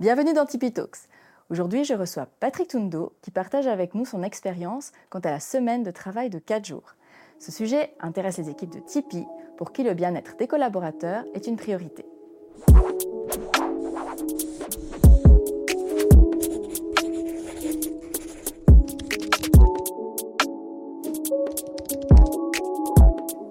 [0.00, 1.08] Bienvenue dans Tipeee Talks.
[1.50, 5.82] Aujourd'hui, je reçois Patrick Tundo qui partage avec nous son expérience quant à la semaine
[5.82, 6.94] de travail de 4 jours.
[7.40, 9.26] Ce sujet intéresse les équipes de Tipeee
[9.56, 12.06] pour qui le bien-être des collaborateurs est une priorité.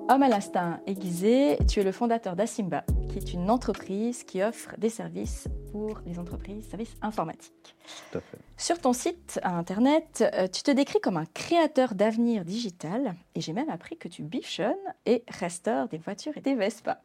[0.08, 2.86] Homme à l'instinct aiguisé, tu es le fondateur d'Asimba,
[3.18, 7.76] qui est une entreprise qui offre des services pour les entreprises, services informatiques.
[8.12, 8.38] Tout à fait.
[8.58, 13.42] Sur ton site à Internet, euh, tu te décris comme un créateur d'avenir digital, et
[13.42, 14.76] j'ai même appris que tu bichonnes
[15.06, 17.02] et restaures des voitures et des Vespa.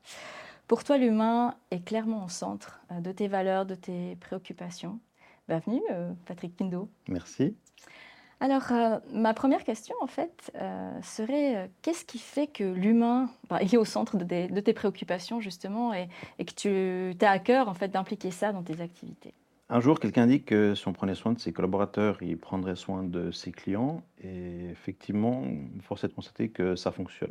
[0.67, 5.01] Pour toi, l'humain est clairement au centre euh, de tes valeurs, de tes préoccupations.
[5.49, 6.89] Bienvenue, euh, Patrick Pindo.
[7.09, 7.57] Merci.
[8.43, 13.31] Alors, euh, ma première question, en fait, euh, serait euh, qu'est-ce qui fait que l'humain
[13.49, 16.09] bah, est au centre de, tes préoccupations, justement, et,
[16.41, 19.33] et que tu as à cœur, en fait, d'impliquer ça dans tes activités?
[19.69, 23.05] Un jour, quelqu'un dit que si on prenait soin de ses collaborateurs, il prendrait soin
[23.05, 24.03] de ses clients.
[24.25, 25.45] Et effectivement,
[25.81, 27.31] force est de constater que ça fonctionne.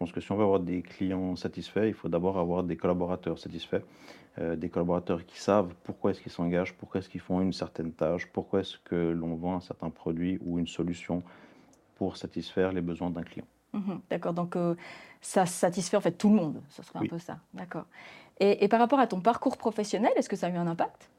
[0.00, 2.76] Je pense que si on veut avoir des clients satisfaits, il faut d'abord avoir des
[2.76, 3.82] collaborateurs satisfaits.
[4.38, 7.90] Euh, des collaborateurs qui savent pourquoi est-ce qu'ils s'engagent, pourquoi est-ce qu'ils font une certaine
[7.90, 11.24] tâche, pourquoi est-ce que l'on vend un certain produit ou une solution
[11.96, 13.46] pour satisfaire les besoins d'un client.
[13.72, 14.76] Mhm, D'accord, donc euh,
[15.20, 17.38] ça satisfait, en fait, tout le monde, ce serait un peu ça.
[17.52, 17.86] D'accord.
[18.38, 21.10] Et, et par rapport à ton parcours professionnel, est-ce que ça a eu un impact?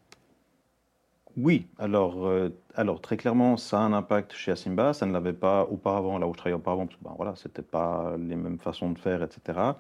[1.42, 4.94] Oui, alors, euh, alors très clairement, ça a un impact chez Asimba.
[4.94, 7.62] Ça ne l'avait pas auparavant, là où je travaillais auparavant, parce que ben, voilà, c'était
[7.62, 9.78] pas les mêmes façons de faire, etc.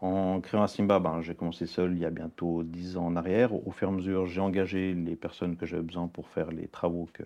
[0.00, 3.52] En créant Asimba, ben, j'ai commencé seul il y a bientôt 10 ans en arrière.
[3.54, 6.66] Au fur et à mesure, j'ai engagé les personnes que j'avais besoin pour faire les
[6.68, 7.24] travaux que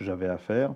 [0.00, 0.74] j'avais à faire.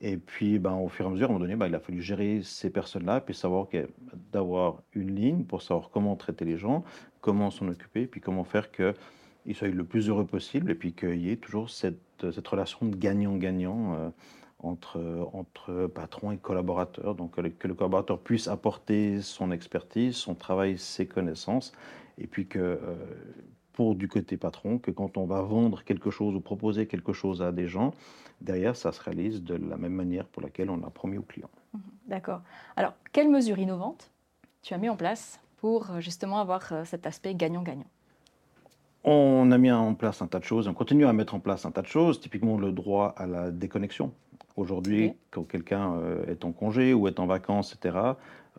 [0.00, 1.80] Et puis, ben, au fur et à mesure, à un moment donné, ben, il a
[1.80, 3.88] fallu gérer ces personnes-là, puis savoir que-
[4.32, 6.84] d'avoir une ligne pour savoir comment traiter les gens,
[7.20, 8.94] comment s'en occuper, puis comment faire que
[9.46, 11.98] ils soient le plus heureux possible et puis qu'il y ait toujours cette,
[12.46, 14.10] relation de gagnant-gagnant euh,
[14.60, 17.14] entre, entre patron et collaborateur.
[17.14, 21.72] Donc que le, que le collaborateur puisse apporter son expertise, son travail, ses connaissances
[22.18, 22.78] et puis que euh,
[23.72, 27.42] pour du côté patron, que quand on va vendre quelque chose ou proposer quelque chose
[27.42, 27.92] à des gens,
[28.40, 31.50] derrière ça se réalise de la même manière pour laquelle on l'a promis au client.
[32.06, 32.42] D'accord.
[32.76, 34.10] Alors, quelles mesures innovantes
[34.60, 37.90] tu as mis en place pour euh, justement avoir euh, cet aspect gagnant-gagnant?
[39.04, 41.66] On a mis en place un tas de choses, on continue à mettre en place
[41.66, 44.12] un tas de choses, typiquement le droit à la déconnexion.
[44.56, 47.96] Aujourd'hui, quand quelqu'un euh, est en congé ou est en vacances, etc.,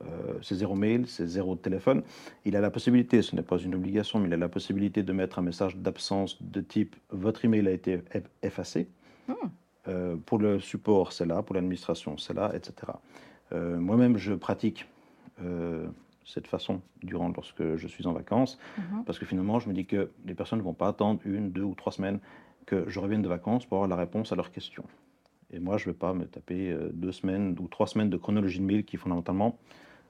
[0.02, 0.06] euh,
[0.42, 2.02] c'est zéro mail, c'est zéro téléphone.
[2.46, 5.14] Il a la possibilité, ce n'est pas une obligation, mais il a la possibilité de
[5.14, 8.88] mettre un message d'absence de type votre email a été eff- effacé.
[9.28, 9.34] Hmm.
[9.88, 12.74] Euh, pour le support, c'est là, pour l'administration, c'est là, etc.
[13.52, 14.88] Euh, Moi-même, je pratique
[16.26, 18.58] cette façon durant lorsque je suis en vacances.
[18.78, 19.04] Mhm.
[19.06, 21.64] Parce que finalement, je me dis que les personnes ne vont pas attendre une, deux
[21.64, 22.20] ou trois semaines
[22.66, 24.86] que je revienne de vacances pour avoir la réponse à leurs questions.
[25.52, 28.18] Et moi, je ne vais pas me taper euh, deux semaines ou trois semaines de
[28.18, 29.58] chronologie de mail qui, fondamentalement,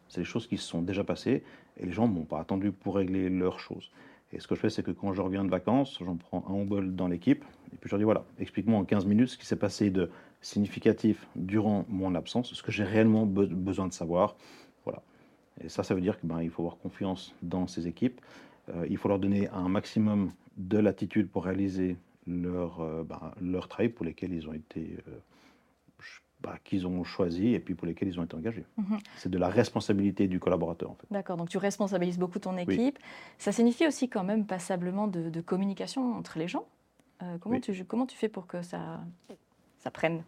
[0.08, 1.44] c'est des choses qui se sont déjà passées
[1.78, 3.90] et les gens ne m'ont pas attendu pour régler leurs choses.
[4.32, 6.64] Et ce que je fais, c'est que quand je reviens de vacances, j'en prends un
[6.66, 9.46] bol dans l'équipe et puis je leur dis voilà, explique-moi en 15 minutes ce qui
[9.46, 10.10] s'est passé de
[10.42, 14.36] significatif durant mon absence, ce que j'ai réellement be- besoin de savoir.
[15.62, 18.20] Et ça, ça veut dire qu'il ben, faut avoir confiance dans ces équipes.
[18.70, 21.98] Euh, il faut leur donner un maximum de latitude pour réaliser
[22.28, 25.12] leur, euh, ben, leur travail pour lesquels ils ont été, euh,
[26.42, 28.66] bah, qu'ils ont choisi et puis pour lesquels ils ont été engagés.
[28.78, 28.98] Mhm.
[29.18, 31.08] C'est de la responsabilité du collaborateur en fait.
[31.12, 32.64] D'accord, donc tu responsabilises beaucoup ton Oui.
[32.64, 33.00] équipe.
[33.38, 36.66] Ça signifie aussi quand même passablement de, de communication entre les gens.
[37.22, 37.62] Euh, comment, Oui.
[37.62, 39.02] tu, comment tu fais pour que ça,
[39.80, 40.24] ça prenne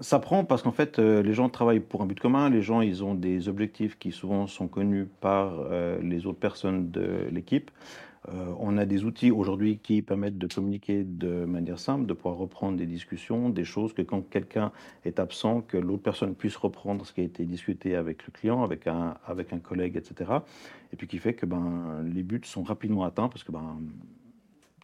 [0.00, 2.50] Ça prend parce qu'en fait, euh, les gens travaillent pour un but commun.
[2.50, 6.90] Les gens, ils ont des objectifs qui souvent sont connus par euh, les autres personnes
[6.90, 7.70] de l'équipe.
[8.28, 12.36] Euh, on a des outils aujourd'hui qui permettent de communiquer de manière simple, de pouvoir
[12.36, 14.72] reprendre des discussions, des choses que quand quelqu'un
[15.04, 18.64] est absent, que l'autre personne puisse reprendre ce qui a été discuté avec le client,
[18.64, 20.30] avec un, avec un collègue, etc.
[20.92, 23.78] Et puis qui fait que ben, les buts sont rapidement atteints parce que ben,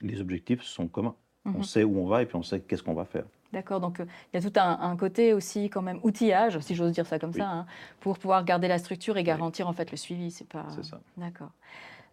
[0.01, 1.17] les objectifs sont communs.
[1.45, 1.57] Mhm.
[1.59, 3.25] On sait où on va et puis on sait qu'est-ce qu'on va faire.
[3.53, 6.75] D'accord, donc euh, il y a tout un, un côté aussi quand même outillage, si
[6.75, 7.39] j'ose dire ça comme Oui.
[7.41, 7.67] ça, hein,
[8.01, 10.31] pour pouvoir garder la structure et garantir en fait le suivi.
[10.31, 10.65] C'est pas.
[10.75, 11.01] C'est ça.
[11.19, 11.51] D'accord.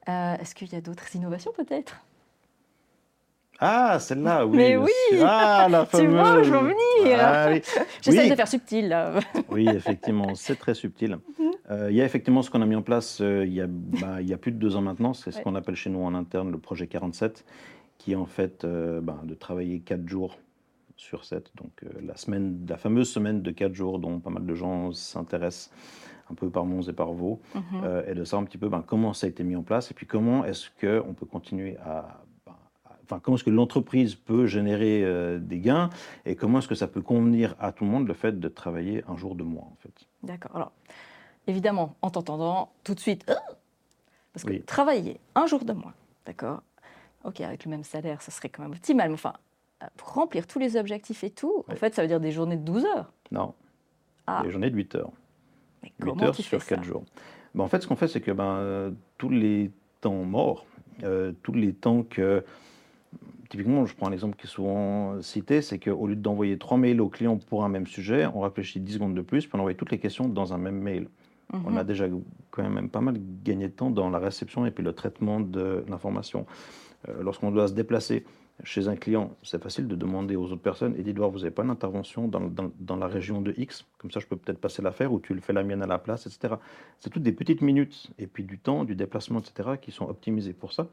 [0.09, 2.01] Euh, Est-ce qu'il y a d'autres innovations peut-être?
[3.61, 4.55] Ah, celle-là, oui.
[4.57, 4.89] Mais oui.
[5.21, 6.45] Ah, la Tu vois, fameuse.
[6.47, 7.17] je veux en venir.
[7.19, 7.61] Ah, oui.
[8.01, 8.29] J'essaie Oui.
[8.29, 9.19] de faire subtil là.
[9.49, 11.17] Oui, effectivement, c'est très subtil.
[11.37, 11.51] Mhm.
[11.71, 13.67] Euh, il y a effectivement ce qu'on a mis en place euh, il, y a,
[13.67, 15.13] bah, il y a plus de deux ans maintenant.
[15.13, 17.43] C'est ce qu'on appelle chez nous en interne le projet 47,
[17.97, 20.37] qui est en fait euh, bah, de travailler quatre jours
[20.99, 21.51] sur 7.
[21.55, 24.91] Donc euh, la, semaine, la fameuse semaine de quatre jours dont pas mal de gens
[24.91, 25.71] s'intéressent
[26.29, 27.61] un peu par Mons et par Vaux, Mhm.
[27.83, 29.89] euh, et de savoir un petit peu ben, comment ça a été mis en place
[29.89, 32.21] et puis comment est-ce qu'on peut continuer à.
[32.45, 32.51] ben,
[32.85, 35.89] à- Enfin, comment est-ce que l'entreprise peut générer euh, des gains
[36.25, 39.03] et comment est-ce que ça peut convenir à tout le monde le fait de travailler
[39.07, 40.05] un jour de moins en fait.
[40.21, 40.55] D'accord.
[40.55, 40.71] Alors,
[41.47, 43.37] évidemment, en t'entendant, tout de suite, Ah
[44.33, 44.61] parce que Oui.
[44.61, 45.93] travailler un jour de moins,
[46.27, 46.61] d'accord
[47.23, 49.33] Ok, avec le même salaire, ça serait quand même optimal, mais enfin,
[49.97, 52.63] pour remplir tous les objectifs et tout, en fait, ça veut dire des journées de
[52.63, 53.11] 12 heures.
[53.31, 53.53] Non,
[54.27, 55.11] Ah, des journées de 8 heures.
[55.83, 57.03] mais 8 comment heures sur fais 4 ça jours.
[57.55, 59.71] Ben, en fait, ce qu'on fait, c'est que ben, euh, tous les
[60.01, 60.65] temps morts,
[61.03, 62.43] euh, tous les temps que.
[63.49, 67.01] Typiquement, je prends un exemple qui est souvent cité, c'est qu'au lieu d'envoyer trois mails
[67.01, 69.73] aux clients pour un même sujet, on réfléchit 10 secondes de plus, puis on envoie
[69.73, 71.07] toutes les questions dans un même mail.
[71.51, 71.77] On Mhm.
[71.77, 72.05] a déjà
[72.51, 75.83] quand même pas mal gagné de temps dans la réception et puis le traitement de
[75.87, 76.45] l'information.
[77.07, 78.23] Euh, Lorsqu'on doit se déplacer
[78.63, 81.63] chez un client, c'est facile de demander aux autres personnes et d'Edouard, vous n'avez pas
[81.63, 83.85] d'intervention dans, dans- dans la région de X?
[83.97, 85.97] Comme ça, je peux peut-être passer l'affaire ou tu le fais la mienne à la
[85.97, 86.55] place, etc.
[86.99, 89.77] C'est toutes des petites minutes et puis du temps, du déplacement, etc.
[89.77, 90.87] qui sont optimisés pour ça.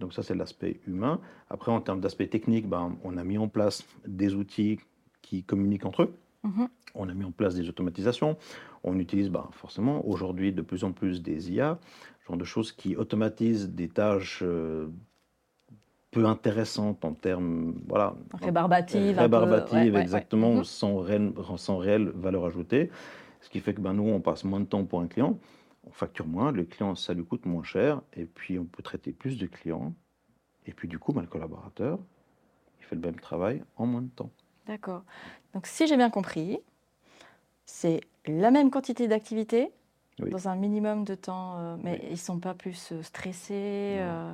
[0.00, 1.20] Donc ça, c'est l'aspect humain.
[1.50, 4.80] Après, en termes d'aspect technique, ben, on a mis en place des outils
[5.20, 6.14] qui communiquent entre eux.
[6.44, 6.68] Mhm.
[6.94, 8.36] On a mis en place des automatisations.
[8.84, 11.78] On utilise ben, forcément aujourd'hui de plus en plus des IA,
[12.26, 14.88] genre de choses qui automatisent des tâches euh,
[16.12, 20.00] peu intéressantes en termes, voilà, Rébarbative, un peu, rébarbative, ouais, ouais, ouais.
[20.02, 22.90] exactement, sans, réelle, sans réelle valeur ajoutée.
[23.40, 25.38] Ce qui fait que ben, nous, on passe moins de temps pour un client,
[25.86, 29.10] on facture moins, le client, ça lui coûte moins cher, et puis on peut traiter
[29.10, 29.94] plus de clients.
[30.66, 31.98] Et puis du coup, ben, le collaborateur,
[32.78, 34.30] il fait le même travail en moins de temps.
[34.66, 35.02] D'accord.
[35.54, 36.58] Donc, si j'ai bien compris,
[37.64, 39.70] c'est la même quantité d'activité
[40.20, 40.28] Oui.
[40.30, 42.06] dans un minimum de temps, euh, mais Oui.
[42.08, 43.96] ils ne sont pas plus euh, stressés.
[43.98, 44.32] euh,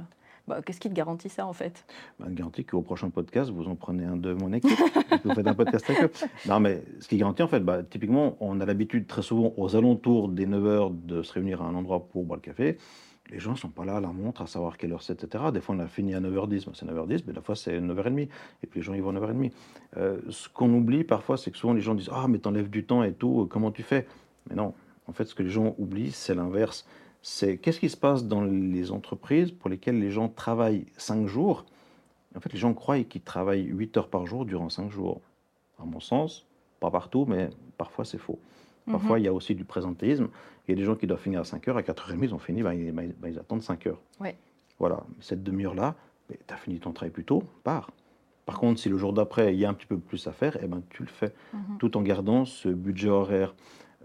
[0.48, 1.84] bah, Qu'est-ce qui te garantit ça, en fait?
[2.18, 4.78] Ben, garantit qu'au prochain podcast, vous en prenez un de mon équipe
[5.24, 6.10] vous faites un podcast avec eux.
[6.46, 9.76] Non, mais ce qui garantit, en fait, bah, typiquement, on a l'habitude très souvent aux
[9.76, 12.78] alentours des 9h de se réunir à un endroit pour boire le café.
[13.30, 15.44] Les gens ne sont pas là à la montre, à savoir quelle heure c'est, etc.
[15.52, 18.28] Des fois, on a fini à 9h10, ben, c'est 9h10, mais la fois, c'est 9h30.
[18.62, 19.52] Et puis, les gens, ils vont à 9h30.
[19.98, 22.84] Euh, ce qu'on oublie parfois, c'est que souvent, les gens disent Ah, mais t'enlèves du
[22.84, 24.06] temps et tout, euh, comment tu fais?
[24.48, 24.72] Mais non,
[25.06, 26.86] en fait, ce que les gens oublient, c'est l'inverse.
[27.30, 31.66] C'est qu'est-ce qui se passe dans les entreprises pour lesquelles les gens travaillent 5 jours?
[32.34, 35.20] En fait, les gens croient qu'ils travaillent 8 heures par jour durant 5 jours.
[35.78, 36.46] À mon sens,
[36.80, 38.38] pas partout, mais parfois c'est faux.
[38.86, 39.22] Parfois, Mhm.
[39.22, 40.28] il y a aussi du présentéisme.
[40.66, 42.38] Il y a des gens qui doivent finir à 5 heures, à 4h30, ils ont
[42.38, 44.00] fini, ben, ils, ben, ils attendent 5 heures.
[44.20, 44.34] Ouais.
[44.78, 45.96] Voilà, cette demi-heure-là,
[46.30, 47.90] tu as fini ton travail plus tôt, pars.
[48.46, 50.56] Par contre, si le jour d'après, il y a un petit peu plus à faire,
[50.62, 51.76] eh ben, tu le fais, Mhm.
[51.78, 53.54] tout en gardant ce budget horaire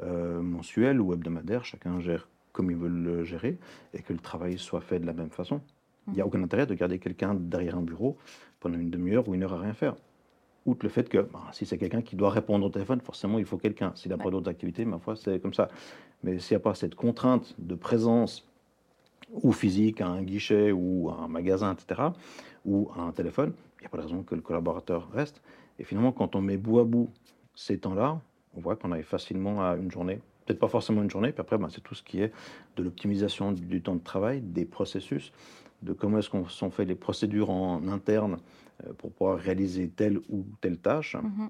[0.01, 3.57] euh, mensuel ou hebdomadaire, chacun gère comme il veut le gérer,
[3.93, 5.59] et que le travail soit fait de la même façon.
[6.07, 6.27] Il n'y a Mhm.
[6.29, 8.17] aucun intérêt de garder quelqu'un derrière un bureau
[8.59, 9.95] pendant une demi-heure ou une heure à rien faire.
[10.65, 13.45] Outre le fait que ben, si c'est quelqu'un qui doit répondre au téléphone, forcément il
[13.45, 13.91] faut quelqu'un.
[13.95, 15.67] S'il n'a pas d'autres activités, ma foi, c'est comme ça.
[16.23, 18.47] Mais s'il n'y a pas cette contrainte de présence
[19.31, 22.01] ou physique à un guichet ou à un magasin, etc.,
[22.65, 25.41] ou à un téléphone, il n'y a pas de raison que le collaborateur reste.
[25.79, 27.09] Et finalement, quand on met bout à bout
[27.55, 28.21] ces temps-là,
[28.55, 30.21] on voit qu'on arrive facilement à une journée.
[30.45, 32.31] Peut-être pas forcément une journée, puis après, ben, c'est tout ce qui est
[32.75, 35.31] de l'optimisation du, du temps de travail, des processus,
[35.81, 38.37] de comment est-ce qu'on sont fait les procédures en interne
[38.85, 41.15] euh, pour pouvoir réaliser telle ou telle tâche.
[41.15, 41.49] Mhm.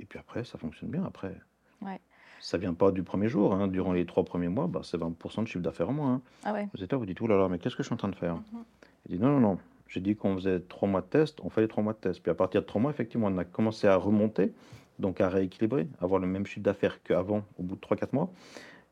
[0.00, 1.04] Et puis après, ça fonctionne bien.
[1.04, 1.34] Après,
[1.82, 2.00] Ouais.
[2.40, 3.54] ça vient pas du premier jour.
[3.54, 3.66] hein.
[3.68, 6.12] Durant les trois premiers mois, bah, c'est 20% de chiffre d'affaires en moins.
[6.14, 6.22] hein.
[6.44, 6.68] Ah ouais.
[6.74, 8.08] Vous êtes là, vous dites, oh là là, mais qu'est-ce que je suis en train
[8.08, 8.34] de faire?
[8.36, 8.64] Mhm.
[9.08, 9.58] Il dit, non, non, non.
[9.86, 12.20] J'ai dit qu'on faisait trois mois de test, on fait les trois mois de test.
[12.22, 14.52] Puis à partir de trois mois, effectivement, on a commencé à remonter,
[14.98, 18.30] donc à rééquilibrer, avoir le même chiffre d'affaires qu'avant au bout de trois, quatre mois.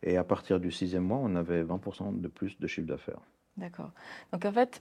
[0.03, 3.19] Et à partir du sixième mois, on avait 20% de plus de chiffre d'affaires.
[3.57, 3.91] D'accord.
[4.33, 4.81] Donc en fait,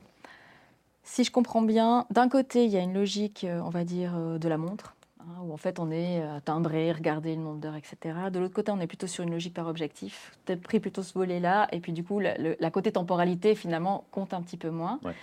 [1.03, 4.13] si je comprends bien, d'un côté, il y a une logique, euh, on va dire,
[4.15, 7.60] euh, de la montre, hein, où en fait on est à timbrer, regarder le nombre
[7.60, 8.29] d'heures, etc.
[8.32, 10.38] De l'autre côté, on est plutôt sur une logique par objectif.
[10.46, 13.55] Tu as pris plutôt ce volet-là, et puis du coup, la, le- la côté temporalité,
[13.55, 15.00] finalement, compte un petit peu moins.
[15.03, 15.13] Ouais.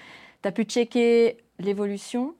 [0.43, 2.35] Tu as pu checker l'évolution.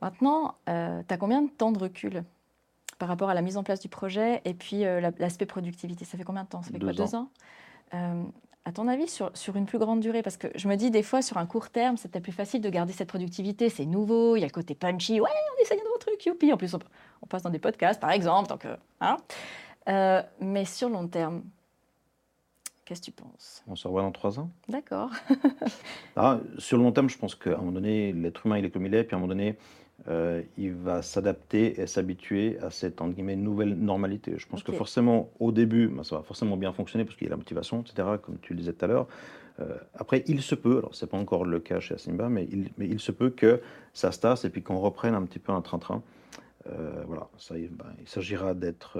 [0.00, 2.24] Maintenant, tu as combien de temps de recul?
[3.02, 6.04] Par rapport à la mise en place du projet et puis euh, la- l'aspect productivité.
[6.04, 6.62] Ça fait combien de temps?
[6.62, 7.30] Ça fait quoi Deux Deux ans.
[7.94, 8.22] Euh,
[8.64, 11.02] à ton avis, sur, sur une plus grande durée, parce que je me dis des
[11.02, 14.36] fois sur un court terme, c'est peut-être plus facile de garder cette productivité, c'est nouveau,
[14.36, 15.28] il y a le côté punchy, ouais,
[15.58, 16.52] on essaye un nouveau truc, youpi.
[16.52, 16.78] En plus, on,
[17.22, 19.16] on passe dans des podcasts, par exemple, donc, euh, hein.
[19.88, 21.42] Euh, mais sur long terme,
[22.84, 23.64] qu'est-ce que tu penses?
[23.66, 24.48] On se revoit dans trois ans.
[24.68, 25.10] D'accord.
[26.14, 28.70] Ah, Sur le long terme, je pense qu'à un moment donné, l'être humain, il est
[28.70, 29.56] comme il est, puis à un moment donné,
[30.08, 34.34] euh, il va s'adapter et s'habituer à cette entre guillemets, nouvelle normalité.
[34.36, 37.28] Je pense que forcément, au début, ben, ça va forcément bien fonctionner parce qu'il y
[37.28, 39.06] a la motivation, etc., comme tu le disais tout à l'heure.
[39.60, 42.70] Euh, après, il se peut, alors c'est pas encore le cas chez Asimba, mais il,
[42.78, 43.60] mais il se peut que
[43.92, 46.02] ça se tasse et puis qu'on reprenne un petit peu un train-train.
[46.68, 48.98] Euh, voilà, ça, ben, il s'agira d'être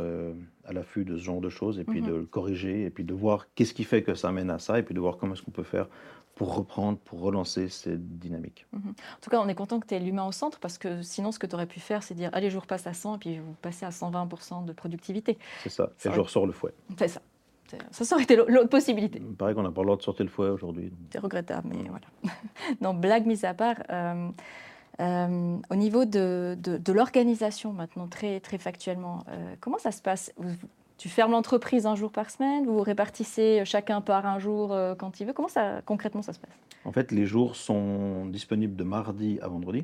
[0.64, 2.08] à l'affût de ce genre de choses et puis mhm.
[2.08, 4.78] de le corriger et puis de voir qu'est-ce qui fait que ça amène à ça
[4.78, 5.88] et puis de voir comment est-ce qu'on peut faire
[6.34, 8.66] pour reprendre, pour relancer cette dynamique.
[8.72, 8.90] Mhm.
[8.90, 11.32] En tout cas, on est content que tu aies l'humain au centre parce que sinon,
[11.32, 13.18] ce que tu aurais pu faire, c'est dire allez, je vous repasse à 100 et
[13.18, 15.38] puis vous passez à 120% de productivité.
[15.62, 16.72] C'est ça, et je ressors le fouet.
[16.98, 17.20] C'est ça.
[17.90, 19.22] Ça aurait été l'autre possibilité.
[19.24, 20.92] Il paraît qu'on n'a pas le droit de sortir le fouet aujourd'hui.
[21.10, 22.06] C'est regrettable, mais voilà.
[22.80, 24.28] non, blague mise à part, euh,
[25.00, 30.32] euh, au niveau de, de, l'organisation maintenant, très, très factuellement, euh, comment ça se passe?
[31.02, 34.68] Tu fermes l'entreprise un jour par semaine Vous répartissez chacun par un jour
[34.98, 36.56] quand il veut Comment ça, concrètement ça se passe?
[36.84, 39.82] En fait, les jours sont disponibles de mardi à vendredi,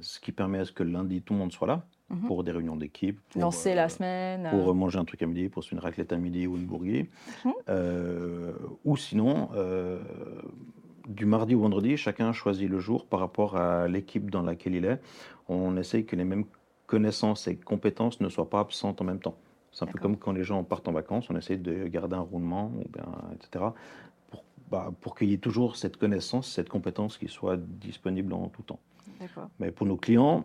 [0.00, 1.84] ce qui permet à ce que lundi, tout le monde soit là.
[2.08, 2.26] Mhm.
[2.26, 3.20] pour des réunions d'équipe.
[3.36, 4.48] Lancer la semaine.
[4.50, 4.74] Pour euh.
[4.74, 7.10] manger un truc à midi, pour se faire une raclette à midi ou une bourguée.
[7.44, 7.52] Mhm.
[7.68, 8.52] Euh,
[8.84, 10.00] ou sinon, euh,
[11.08, 14.84] du mardi au vendredi, chacun choisit le jour par rapport à l'équipe dans laquelle il
[14.84, 15.00] est.
[15.48, 16.44] On essaye que les mêmes
[16.86, 19.36] connaissances et compétences ne soient pas absentes en même temps.
[19.74, 22.20] C'est un peu comme quand les gens partent en vacances, on essaye de garder un
[22.20, 23.64] roulement, ou bien, etc.
[24.30, 28.48] Pour, bah, pour qu'il y ait toujours cette connaissance, cette compétence qui soit disponible en
[28.48, 28.78] tout temps.
[29.58, 30.44] Mais pour nos clients,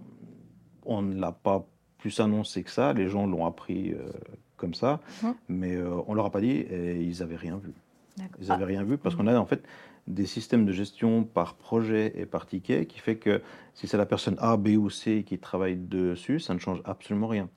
[0.86, 1.66] on ne l'a pas
[2.00, 4.10] plus annoncé que ça, les gens l'ont appris euh,
[4.58, 5.34] comme ça, mhm.
[5.48, 7.74] mais euh, on ne leur a pas dit et ils n'avaient rien vu.
[8.42, 9.22] Ils n'avaient rien vu parce mhm.
[9.22, 9.64] qu'on a en fait
[10.08, 13.42] des systèmes de gestion par projet et par ticket qui fait que
[13.76, 17.28] si c'est la personne A, B ou C qui travaille dessus, ça ne change absolument
[17.28, 17.48] rien.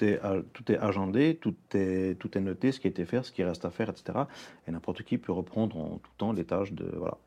[0.00, 0.20] Tout est,
[0.54, 3.44] tout est agendé, tout est, tout est noté, ce qui a été fait, ce qui
[3.44, 4.20] reste à faire, etc.
[4.66, 6.90] Et n'importe qui peut reprendre en tout temps les tâches de...
[6.96, 7.18] Voilà.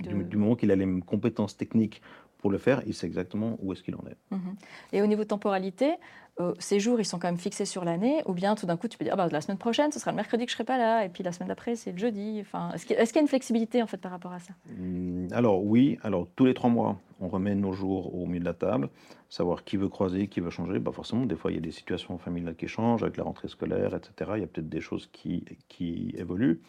[0.00, 2.02] Du, du, moment qu'il a les compétences techniques
[2.38, 4.16] pour le faire, il sait exactement où est-ce qu'il en est.
[4.34, 4.56] Mhm.
[4.92, 5.94] Et au niveau de temporalité,
[6.40, 8.88] euh, ces jours, ils sont quand même fixés sur l'année, ou bien tout d'un coup,
[8.88, 10.64] tu peux dire, ah bah, la semaine prochaine, ce sera le mercredi que je serai
[10.64, 12.38] pas là, et puis la semaine d'après, c'est le jeudi.
[12.40, 14.52] Enfin, est-ce qu'il y, a une flexibilité en fait par rapport à ça?
[14.76, 18.44] Hmm, Alors oui, alors tous les trois mois, on remet nos jours au milieu de
[18.44, 18.88] la table,
[19.34, 20.78] savoir qui veut croiser, qui veut changer.
[20.78, 23.48] Bah forcément, des fois, il y a des situations familiales qui changent avec la rentrée
[23.48, 24.32] scolaire, etc.
[24.36, 26.60] Il y a peut-être des choses qui, qui évoluent.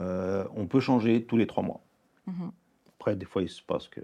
[0.00, 1.80] Euh, on peut changer tous les trois mois.
[2.26, 2.50] Mhm.
[2.98, 4.00] Après, des fois, il se passe que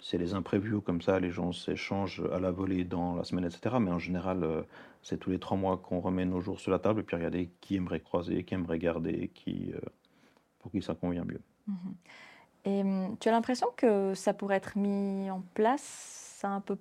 [0.00, 3.76] c'est les imprévus comme ça, les gens s'échangent à la volée dans la semaine, etc.
[3.80, 4.62] Mais en général, euh,
[5.02, 7.50] c'est tous les trois mois qu'on remet nos jours sur la table et puis regarder
[7.60, 9.80] qui aimerait croiser, qui aimerait garder, qui, euh,
[10.60, 11.42] pour qui ça convient mieux.
[11.66, 11.94] Mhm.
[12.64, 16.78] Et hum, tu as l'impression que ça pourrait être mis en place un peu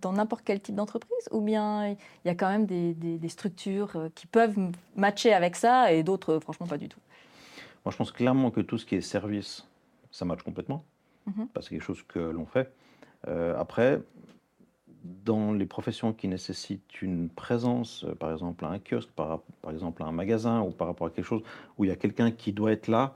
[0.00, 3.96] dans n'importe quel type d'entreprise ou bien il y a quand même des, des, structures
[3.96, 4.56] euh, qui peuvent
[4.96, 7.00] matcher avec ça et d'autres franchement pas du tout
[7.84, 9.66] Moi je pense clairement que tout ce qui est service,
[10.10, 10.84] ça matche complètement.
[11.26, 11.48] Mhm.
[11.60, 12.72] c'est quelque chose que l'on fait.
[13.28, 14.00] Euh, après,
[15.04, 19.70] dans les professions qui nécessitent une présence, euh, par exemple à un kiosque, par, par,
[19.70, 21.42] exemple à un magasin ou par rapport à quelque chose
[21.78, 23.14] où il y a quelqu'un qui doit être là,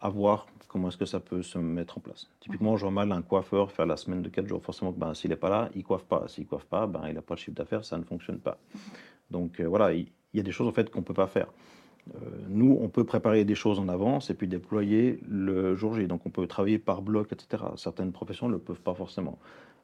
[0.00, 2.28] à voir comment est-ce que ça peut se mettre en place.
[2.40, 2.78] Typiquement, mhm.
[2.78, 4.60] je vois mal un coiffeur faire la semaine de 4 jours.
[4.60, 6.26] Forcément, ben, s'il n'est pas là, il coiffe pas.
[6.26, 8.58] S'il coiffe pas, ben, il n'a pas de chiffre d'affaires, ça ne fonctionne pas.
[9.30, 11.46] Donc euh, voilà, il, y a des choses en fait qu'on ne peut pas faire.
[12.16, 16.08] Euh, nous, on peut préparer des choses en avance et puis déployer le jour J.
[16.08, 17.62] Donc on peut travailler par bloc, etc.
[17.76, 19.38] Certaines professions ne le peuvent pas forcément.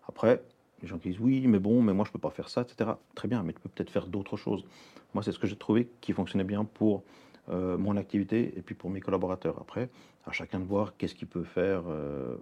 [0.08, 0.42] Après,
[0.82, 2.62] les gens qui disent oui, mais bon, mais moi je ne peux pas faire ça,
[2.62, 2.90] etc.
[3.14, 4.64] Très bien, mais tu peux peut-être faire d'autres choses.
[5.14, 7.04] Moi, c'est ce que j'ai trouvé qui fonctionnait bien pour
[7.50, 9.58] euh, mon activité et puis pour mes collaborateurs.
[9.60, 9.88] Après,
[10.26, 12.36] à chacun de voir qu'est-ce qu'il peut faire euh,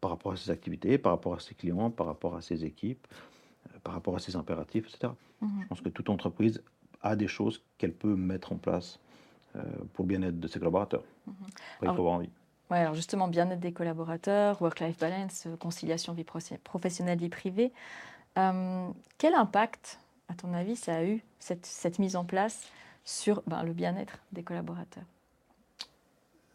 [0.00, 3.06] par rapport à ses activités, par rapport à ses clients, par rapport à ses équipes,
[3.82, 5.12] par rapport à ses impératifs, etc.
[5.40, 5.62] Mhm.
[5.62, 6.62] Je pense que toute entreprise
[7.02, 8.98] a des choses qu'elle peut mettre en place
[9.56, 11.04] euh, pour le bien-être de ses collaborateurs.
[11.26, 11.34] Mhm.
[11.82, 12.30] il faut avoir envie.
[12.70, 17.72] Ouais, alors justement, bien-être des collaborateurs, work-life balance, euh, conciliation vie professionnelle, vie privée.
[18.38, 22.68] Euh, quel impact, à ton avis, ça a eu, cette, cette mise en place,
[23.06, 25.04] sur ben, le bien-être des collaborateurs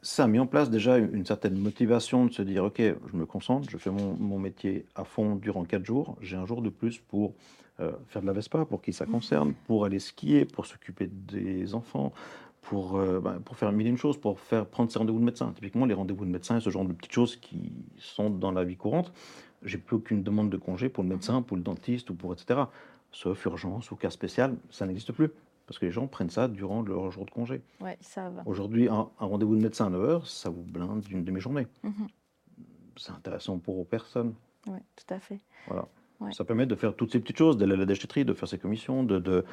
[0.03, 3.27] ça a mis en place déjà une certaine motivation de se dire, OK, je me
[3.27, 6.69] concentre, je fais mon, mon métier à fond durant quatre jours, j'ai un jour de
[6.69, 7.35] plus pour
[8.07, 9.11] faire de la Vespa, pour qui ça mhm.
[9.11, 12.13] concerne, pour aller skier, pour s'occuper des enfants,
[12.61, 15.25] pour, euh, bah, pour faire mille et une choses, pour faire prendre ses rendez-vous de
[15.25, 15.51] médecin.
[15.55, 18.63] Typiquement, les rendez-vous de médecin et ce genre de petites choses qui sont dans la
[18.63, 19.11] vie courante,
[19.63, 22.61] j'ai plus aucune demande de congé pour le médecin, pour le dentiste ou pour etc.
[23.11, 25.29] Sauf urgence ou cas spécial, ça n'existe plus.
[25.71, 27.61] Parce que les gens prennent ça durant leur jour de congé.
[27.79, 27.97] Ouais.
[28.45, 31.65] Aujourd'hui, un, rendez-vous de médecin à 9 heures, ça vous blinde d'une demi-journée.
[31.83, 32.07] Mhm.
[32.97, 34.33] C'est intéressant pour personne.
[34.67, 35.39] Oui, tout à fait.
[35.67, 35.87] Voilà.
[36.33, 38.57] Ça permet de faire toutes ces petites choses, d'aller à la déchetterie, de faire ses
[38.57, 39.45] commissions, de,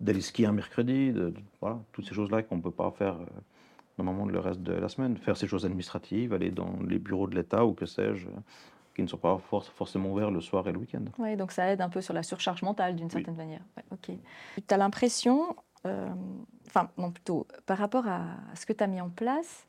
[0.00, 3.26] d'aller skier un mercredi, de, voilà, toutes ces choses-là qu'on ne peut pas faire euh,
[3.98, 5.16] normalement le reste de la semaine.
[5.16, 8.26] Faire ces choses administratives, aller dans les bureaux de l'État ou que sais-je,
[8.96, 9.38] qui ne sont pas
[9.74, 11.04] forcément ouverts le soir et le week-end.
[11.18, 13.60] Oui, donc ça aide un peu sur la surcharge mentale d'une certaine manière.
[13.92, 14.10] ok.
[14.56, 16.08] Tu as l'impression, euh,
[16.66, 18.22] enfin non plutôt, par rapport à
[18.54, 19.66] ce que tu as mis en place,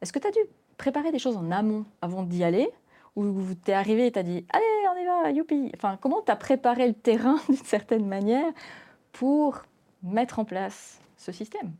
[0.00, 0.40] est-ce que tu as dû
[0.78, 2.70] préparer des choses en amont avant d'y aller?
[3.16, 6.22] Ou tu es arrivé et tu as dit allez on y va youpi Enfin, comment
[6.22, 8.50] tu as préparé le terrain d'une certaine manière
[9.12, 9.62] pour
[10.02, 11.72] mettre en place ce système?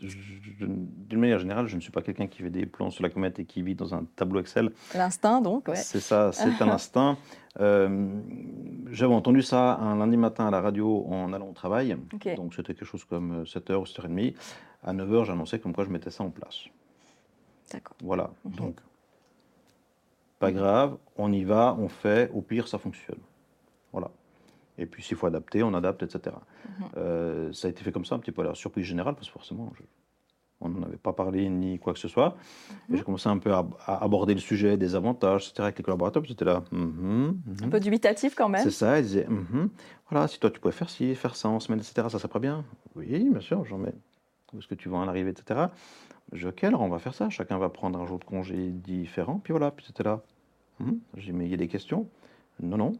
[0.00, 3.38] D'une manière générale, je ne suis pas quelqu'un qui fait des plans sur la comète
[3.38, 4.70] et qui vit dans un tableau Excel.
[4.94, 5.76] L'instinct, donc, ouais.
[5.76, 7.18] C'est ça, c'est un instinct.
[7.58, 8.20] Euh,
[8.90, 11.96] j'avais entendu ça un lundi matin à la radio en allant au travail.
[12.36, 14.34] Donc, c'était quelque chose comme 7h ou 7h30.
[14.82, 16.64] À 9h, j'annonçais comme quoi je mettais ça en place.
[17.72, 17.96] D'accord.
[18.02, 18.30] Voilà.
[18.44, 18.54] Mhm.
[18.54, 18.76] Donc,
[20.38, 22.30] pas grave, on y va, on fait.
[22.32, 23.18] Au pire, ça fonctionne.
[23.92, 24.10] Voilà.
[24.80, 26.34] Et puis s'il faut adapter, on adapte, etc.
[26.64, 26.86] Mhm.
[26.96, 29.26] Euh, ça a été fait comme ça, un petit peu à la surprise générale, parce
[29.26, 29.70] que forcément,
[30.62, 32.34] on n'en avait pas parlé ni quoi que ce soit.
[32.88, 32.98] Et mhm.
[32.98, 35.62] j'ai commencé un peu à, aborder le sujet des avantages, etc.
[35.64, 36.64] avec les collaborateurs, c'était là.
[36.72, 38.62] Mhm, un peu dubitatif quand même.
[38.62, 39.28] C'est ça, ils disaient,
[40.10, 42.64] voilà, si toi tu pouvais faire ci, faire ça en semaine, etc., ça serait bien.
[42.96, 43.94] Oui, bien sûr, j'en mets.
[44.52, 45.66] Où est-ce que tu vas en arriver, etc.
[46.32, 47.28] Je dis, ok, alors on va faire ça?
[47.28, 49.40] Chacun va prendre un jour de congé différent.
[49.44, 50.22] Puis voilà, puis c'était là.
[51.16, 52.08] J'ai dit, mais il y a des questions?
[52.62, 52.92] Non, non.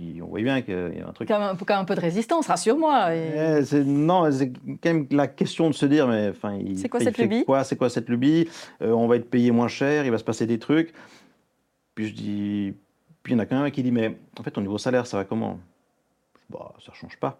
[0.00, 1.28] Puis on voit bien qu'il y a un truc.
[1.28, 3.14] Quand même, quand même un peu de résistance, rassure-moi.
[3.14, 3.60] Et...
[3.70, 4.50] Eh, non, c'est
[4.82, 7.44] quand même la question de se dire, mais enfin, c'est quoi, cette lubie?
[7.44, 8.48] quoi, C'est quoi cette lubie?
[8.80, 10.94] Euh, On va être payé moins cher, il va se passer des trucs.
[11.94, 12.74] Puis je dis,
[13.22, 14.78] puis il y en a quand même un qui dit, mais en fait, ton niveau
[14.78, 15.58] salaire, ça va comment?
[16.48, 17.38] Bah, ça change pas.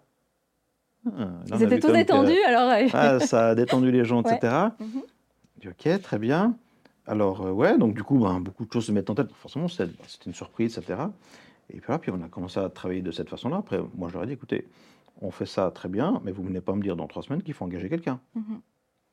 [1.07, 2.71] Ah, Ils étaient tous détendus, alors.
[2.93, 4.53] ah, ça a détendu les gens, etc.
[4.79, 5.01] Mhm.
[5.55, 6.53] Je dis, ok, très bien.
[7.07, 9.31] Alors, euh, ouais, donc du coup, ben, beaucoup de choses se mettent en tête.
[9.33, 9.89] Forcément, c'était
[10.27, 10.99] une surprise, etc.
[11.73, 13.57] Et puis, là, puis on a commencé à travailler de cette façon-là.
[13.57, 14.67] Après, moi, je leur ai dit, écoutez,
[15.21, 17.43] on fait ça très bien, mais vous ne venez pas me dire dans trois semaines
[17.43, 18.19] qu'il faut engager quelqu'un.
[18.35, 18.61] Mhm.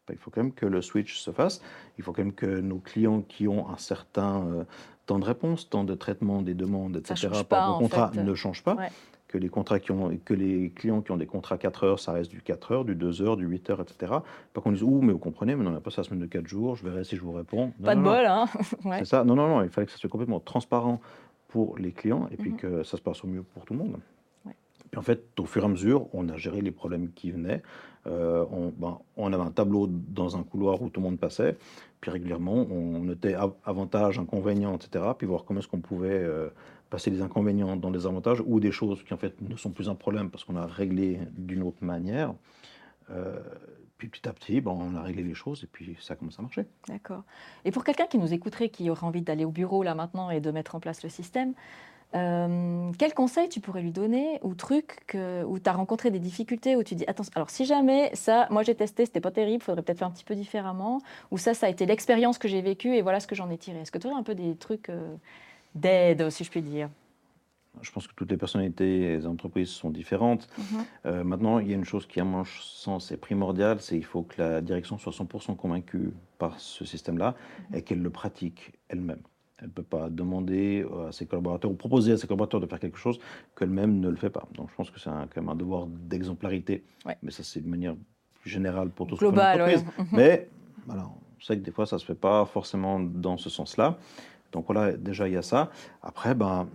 [0.06, 1.60] Ben, il faut quand même que le switch se fasse.
[1.98, 4.64] Il faut quand même que nos clients qui ont un certain euh,
[5.06, 8.76] temps de réponse, temps de traitement des demandes, etc., par vos contrats ne changent pas.
[9.26, 12.12] Que les, contrats qui ont, que les clients qui ont des contrats 4 heures, ça
[12.12, 14.14] reste du 4 heures, du 2 heures, du 8 heures, etc.
[14.54, 16.26] Pas qu'on dise, ouh, mais vous comprenez, mais on n'a pas ça la semaine de
[16.26, 17.74] 4 jours, je verrai si je vous réponds.
[17.84, 18.46] pas de bol, hein
[18.82, 19.24] C'est ça.
[19.24, 20.98] Non, non, non, il fallait que ça soit complètement transparent
[21.48, 22.56] pour les clients et puis mhm.
[22.56, 23.98] que ça se passe au mieux pour tout le monde.
[24.90, 27.62] Puis en fait, au fur et à mesure, on a géré les problèmes qui venaient.
[28.06, 31.58] Euh, on, ben, on, avait un tableau dans un couloir où tout le monde passait.
[32.00, 35.04] Puis régulièrement, on notait avantages, inconvénients, etc.
[35.18, 36.48] Puis voir comment est-ce qu'on pouvait euh,
[36.90, 39.88] passer les inconvénients dans les avantages ou des choses qui en fait ne sont plus
[39.90, 42.32] un problème parce qu'on a réglé d'une autre manière.
[43.10, 43.40] Euh,
[43.98, 46.42] puis petit à petit, bon, on a réglé les choses et puis ça commence à
[46.42, 46.64] marcher.
[46.86, 47.24] D'accord.
[47.64, 50.40] Et pour quelqu'un qui nous écouterait, qui aurait envie d'aller au bureau là maintenant et
[50.40, 51.54] de mettre en place le système,
[52.14, 56.20] euh, quel conseil tu pourrais lui donner ou truc que, où tu as rencontré des
[56.20, 59.62] difficultés, où tu dis, attends, alors si jamais ça, moi j'ai testé, c'était pas terrible,
[59.62, 62.62] faudrait peut-être faire un petit peu différemment, ou ça, ça a été l'expérience que j'ai
[62.62, 63.80] vécue et voilà ce que j'en ai tiré.
[63.80, 65.16] Est-ce que tu aurais un peu des trucs euh,
[65.74, 66.88] d'aide, si je puis dire?
[67.82, 70.48] Je pense que toutes les personnalités et les entreprises sont différentes.
[70.58, 70.64] Mhm.
[71.06, 74.04] Euh, maintenant, il y a une chose qui, à mon sens, est primordiale, c'est qu'il
[74.04, 77.34] faut que la direction soit 100% convaincue par ce système-là
[77.70, 77.76] mhm.
[77.76, 79.20] et qu'elle le pratique elle-même.
[79.58, 82.78] Elle ne peut pas demander à ses collaborateurs ou proposer à ses collaborateurs de faire
[82.78, 83.18] quelque chose
[83.56, 84.46] qu'elle-même ne le fait pas.
[84.54, 86.84] Donc je pense que c'est quand même un devoir d'exemplarité.
[87.22, 87.96] Mais ça, c'est de manière
[88.40, 89.84] plus générale pour toutes les entreprises.
[89.98, 90.06] Mhm.
[90.12, 90.48] Mais
[90.86, 93.98] voilà, on sait que des fois, ça ne se fait pas forcément dans ce sens-là.
[94.52, 95.70] Donc voilà, déjà, il y a ça.
[96.02, 96.68] Après, ben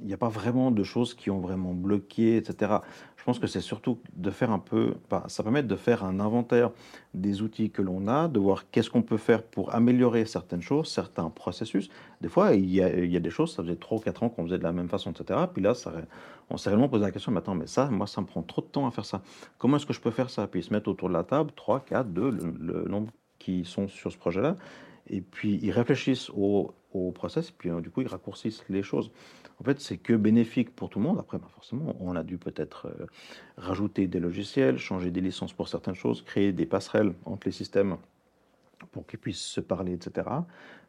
[0.00, 2.76] il n'y a pas vraiment de choses qui ont vraiment bloqué, etc.
[3.16, 4.94] Je pense que c'est surtout de faire un peu,
[5.26, 6.70] ça permet de faire un inventaire
[7.14, 10.88] des outils que l'on a, de voir qu'est-ce qu'on peut faire pour améliorer certaines choses,
[10.88, 11.90] certains processus.
[12.20, 14.58] Des fois, il y a, des choses, ça faisait 3 ou 4 ans qu'on faisait
[14.58, 15.40] de la même façon, etc.
[15.52, 15.74] Puis là,
[16.50, 18.62] on s'est réellement posé la question, mais attends, mais ça, moi, ça me prend trop
[18.62, 19.22] de temps à faire ça.
[19.58, 20.46] Comment est-ce que je peux faire ça?
[20.46, 23.88] Puis ils se mettent autour de la table, 3, 4, 2, le, nombre qui sont
[23.88, 24.56] sur ce projet-là.
[25.10, 29.10] Et puis ils réfléchissent au, au process, puis euh, du coup, ils raccourcissent les choses
[29.60, 31.18] en fait, c'est que bénéfique pour tout le monde.
[31.18, 33.06] Après, bah, forcément, on a dû peut-être euh,
[33.56, 37.96] rajouter des logiciels, changer des licences pour certaines choses, créer des passerelles entre les systèmes
[38.92, 40.28] pour qu'ils puissent se parler, etc.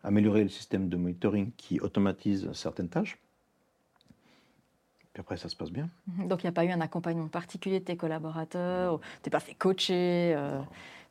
[0.04, 3.18] Améliorer le système de monitoring qui automatise certaines tâches.
[5.20, 5.90] Après, ça se passe bien.
[6.08, 9.40] Donc, il n'y a pas eu un accompagnement particulier de tes collaborateurs, tu n'es pas
[9.40, 10.60] fait coacher euh,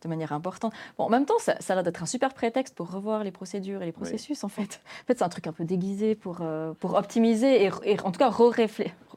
[0.03, 0.73] de manière importante.
[0.97, 3.31] Bon, en même temps, ça, ça a l'air d'être un super prétexte pour revoir les
[3.31, 4.81] procédures et les processus, en fait.
[5.03, 8.18] En fait, c'est un truc un peu déguisé pour, euh, pour optimiser et, en tout
[8.18, 8.33] cas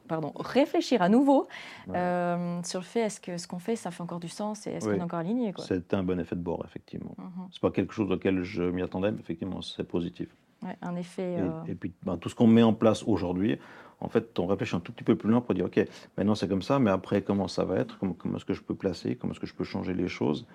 [0.08, 1.46] pardon, réfléchir à nouveau
[1.88, 4.72] euh, sur le fait est-ce que ce qu'on fait, ça fait encore du sens et
[4.72, 7.14] est-ce qu'on est encore aligné C'est un bon effet de bord, effectivement.
[7.16, 7.48] Ce mhm.
[7.52, 10.28] C'est pas quelque chose auquel je m'y attendais, mais effectivement, c'est positif.
[10.62, 11.38] Ouais, un effet.
[11.66, 13.58] Et, puis, ben, tout ce qu'on met en place aujourd'hui,
[14.02, 15.80] en fait, on réfléchit un tout petit peu plus loin pour dire, OK,
[16.16, 17.98] maintenant c'est comme ça, mais après, comment ça va être?
[17.98, 19.16] Comment, comment est-ce que je peux placer?
[19.16, 20.46] Comment est-ce que je peux changer les choses?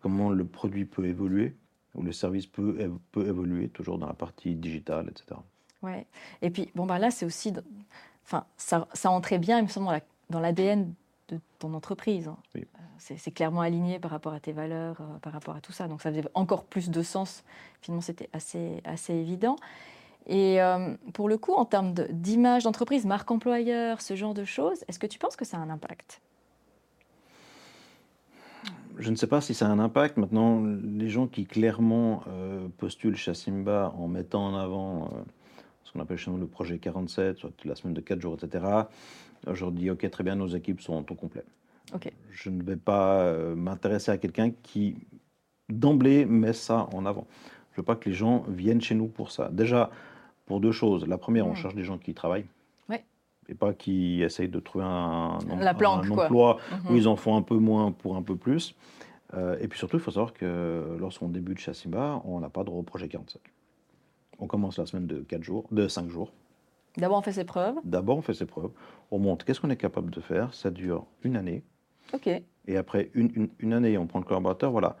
[0.00, 1.56] Comment le produit peut évoluer,
[1.94, 2.76] ou le service peut,
[3.10, 5.40] peut évoluer, toujours dans la partie digitale, etc.
[5.82, 6.06] Ouais.
[6.42, 7.52] Et puis, bon, bah là, c'est aussi.
[8.24, 10.92] Enfin, ça, ça entrait bien, il me semble, dans l'ADN
[11.28, 12.28] de ton entreprise.
[12.28, 12.36] Hein.
[12.56, 12.60] Euh,
[12.98, 15.88] c'est clairement aligné par rapport à tes valeurs, euh, par rapport à tout ça.
[15.88, 17.44] Donc, ça faisait encore plus de sens.
[17.80, 19.56] Finalement, c'était assez, assez évident.
[20.26, 24.84] Et euh, pour le coup, en termes d'image d'entreprise, marque employeur, ce genre de choses,
[24.88, 26.20] est-ce que tu penses que ça a un impact?
[28.98, 30.18] Je ne sais pas si ça a un impact.
[30.18, 35.08] Maintenant, les gens qui clairement euh, postulent chez Simba en mettant en avant euh,
[35.84, 38.64] ce qu'on appelle chez nous le projet 47, soit la semaine de 4 jours, etc.,
[39.50, 41.44] je leur dis, OK, très bien, nos équipes sont au complet.
[42.30, 44.96] Je ne vais pas euh, m'intéresser à quelqu'un qui,
[45.68, 47.26] d'emblée, met ça en avant.
[47.72, 49.48] Je veux pas que les gens viennent chez nous pour ça.
[49.50, 49.90] Déjà,
[50.50, 51.06] pour deux choses.
[51.06, 51.62] La première, on hmm.
[51.62, 52.46] cherche des gens qui travaillent
[53.48, 56.96] et pas qui essayent de trouver un, emploi où mhm.
[56.96, 58.76] ils en font un peu moins pour un peu plus.
[59.34, 62.62] Euh, et puis surtout, il faut savoir que lorsqu'on débute chez Asimba, on n'a pas
[62.62, 63.42] de projet 47.
[64.38, 66.32] On commence la semaine de 4 jours, de 5 jours.
[66.96, 67.74] D'abord, on fait ses preuves.
[67.82, 68.70] D'abord, on fait ses preuves.
[69.10, 70.54] On montre qu'est-ce qu'on est capable de faire.
[70.54, 71.64] Ça dure une année.
[72.12, 72.28] OK.
[72.28, 74.70] Et après une, une, année, on prend le collaborateur.
[74.70, 74.96] Voilà.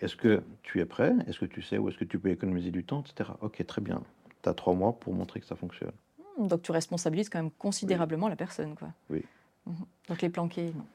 [0.00, 1.14] Est-ce que tu es prêt?
[1.26, 3.30] Est-ce que tu sais où est-ce que tu peux économiser du temps, etc.
[3.40, 4.02] Ok, très bien.
[4.42, 5.92] Tu as trois mois pour montrer que ça fonctionne.
[6.38, 8.74] Donc tu responsabilises quand même considérablement la personne.
[8.76, 8.88] Quoi.
[9.10, 9.24] Oui.
[9.66, 9.74] Mhm.
[10.08, 10.86] Donc les planqués, non.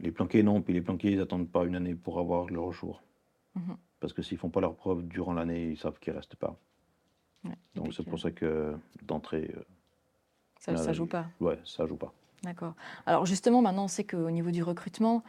[0.00, 0.62] Les planqués, non.
[0.62, 3.02] Puis les planqués, ils n'attendent pas une année pour avoir leur jour.
[3.54, 3.76] Mhm.
[4.00, 6.36] Parce que s'ils ne font pas leur preuve durant l'année, ils savent qu'ils ne restent
[6.36, 6.56] pas.
[7.74, 9.50] Donc c'est pour ça que d'entrée.
[9.56, 9.62] Euh,
[10.58, 11.26] ça ne joue pas.
[11.40, 12.12] Ouais, ça joue pas.
[12.42, 12.74] D'accord.
[13.06, 15.22] Alors justement, maintenant, on sait qu'au niveau du recrutement,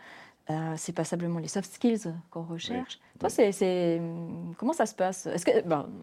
[0.50, 3.00] euh, c'est passablement les soft skills qu'on recherche.
[3.20, 4.02] Toi, c'est,
[4.58, 5.28] comment ça se passe?
[5.28, 5.52] Est-ce que,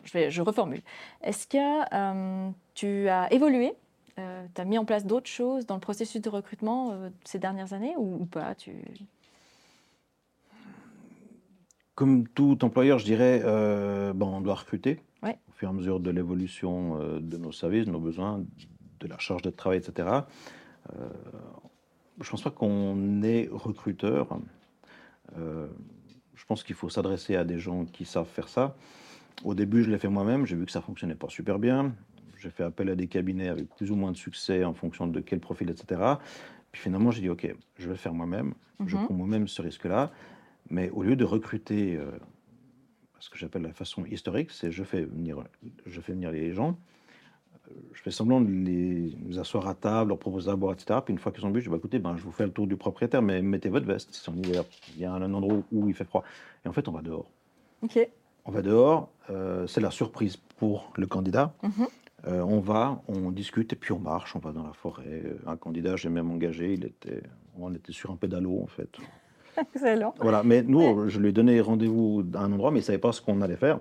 [0.05, 0.81] je, vais, je reformule.
[1.23, 1.59] Est-ce que
[1.93, 3.75] euh, tu as évolué?
[4.19, 7.73] Euh, Tu as mis en place d'autres choses dans le processus de recrutement ces dernières
[7.73, 8.55] années ou, pas?
[8.55, 8.73] Tu...
[11.95, 13.41] Comme tout employeur, je dirais,
[14.15, 17.91] bon, on doit recruter au fur et à mesure de l'évolution de nos services, de
[17.91, 18.45] nos besoins,
[19.01, 20.21] de la charge de travail, etc
[22.21, 24.39] je ne pense pas qu'on est recruteur.
[25.37, 25.69] Euh,
[26.35, 28.77] je pense qu'il faut s'adresser à des gens qui savent faire ça.
[29.45, 30.47] Au début, je l'ai fait moi-même.
[30.47, 31.95] J'ai vu que ça fonctionnait pas super bien.
[32.39, 35.21] J'ai fait appel à des cabinets avec plus ou moins de succès en fonction de
[35.21, 36.01] quel profil, etc.
[36.73, 38.55] Puis finalement, j'ai dit OK, je vais le faire moi-même.
[38.87, 39.05] Je mhm.
[39.05, 40.11] prends moi-même ce risque-là.
[40.71, 42.11] Mais au lieu de recruter, euh,
[43.21, 45.43] ce que j'appelle la façon historique, c'est je fais venir,
[45.87, 46.79] je fais venir les gens
[47.93, 51.01] je fais semblant de les asseoir à table, leur proposer à boire, etc.
[51.05, 52.53] Puis une fois qu'ils sont venus, je dis bah, écoutez, ben, je vous fais le
[52.53, 54.15] tour du propriétaire, mais mettez votre veste.
[54.15, 56.25] Si en hiver, il y a un endroit où il fait froid.
[56.65, 57.31] Et en fait, on va dehors.
[57.83, 57.99] Ok.
[58.45, 61.53] On va dehors, euh, c'est la surprise pour le candidat.
[61.63, 61.87] Mhm.
[62.27, 65.23] Euh, on va, on discute et puis on marche, on va dans la forêt.
[65.47, 67.23] Un candidat, j'ai même engagé, il était,
[67.59, 68.89] on était sur un pédalo en fait.
[69.75, 70.15] Excellent.
[70.21, 72.99] Voilà, mais nous, je lui ai donné rendez-vous à un endroit, mais il ne savait
[72.99, 73.79] pas ce qu'on allait faire.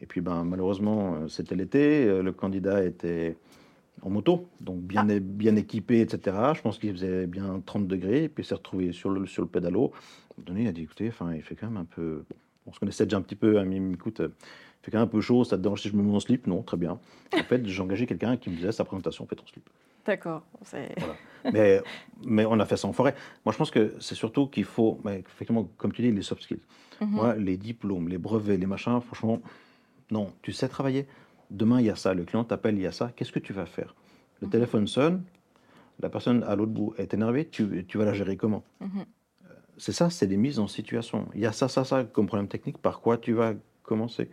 [0.00, 3.36] Et puis ben, malheureusement, euh, c'était l'été, euh, le candidat était
[4.02, 5.18] en moto, donc bien, ah.
[5.20, 6.36] bien équipé, etc.
[6.54, 9.42] Je pense qu'il faisait bien 30 degrés, et puis il s'est retrouvé sur le, sur
[9.42, 9.92] le pédalo.
[10.38, 12.24] Donné, il a dit, écoutez, enfin, il fait quand même un peu...
[12.66, 15.10] on se connaissait déjà un petit peu, hein, mais écoute, il fait quand même un
[15.10, 16.46] peu chaud, ça te dérange si je me mets en slip?
[16.46, 16.98] Non, très bien.
[17.34, 19.68] En fait, j'ai engagé quelqu'un qui me disait sa présentation, fait en slip.
[20.06, 20.42] D'accord.
[21.52, 21.82] Mais,
[22.24, 23.14] mais on a fait ça en forêt.
[23.44, 26.60] Moi, je pense que c'est surtout qu'il faut, effectivement, comme tu dis, les soft skills.
[27.00, 27.10] Mhm.
[27.10, 29.40] Moi, les diplômes, les brevets, les machins, franchement,
[30.10, 31.06] non, tu sais travailler.
[31.50, 32.14] Demain, il y a ça.
[32.14, 33.12] Le client t'appelle, il y a ça.
[33.14, 33.94] Qu'est-ce que tu vas faire?
[34.40, 34.52] Le mhm.
[34.52, 35.22] téléphone sonne.
[36.00, 37.46] La personne à l'autre bout est énervée.
[37.46, 38.64] Tu, vas la gérer comment?
[38.80, 38.88] Mhm.
[38.98, 41.28] euh, C'est ça, c'est des mises en situation.
[41.34, 42.78] Il y a ça, ça, ça comme problème technique.
[42.78, 44.30] Par quoi tu vas commencer?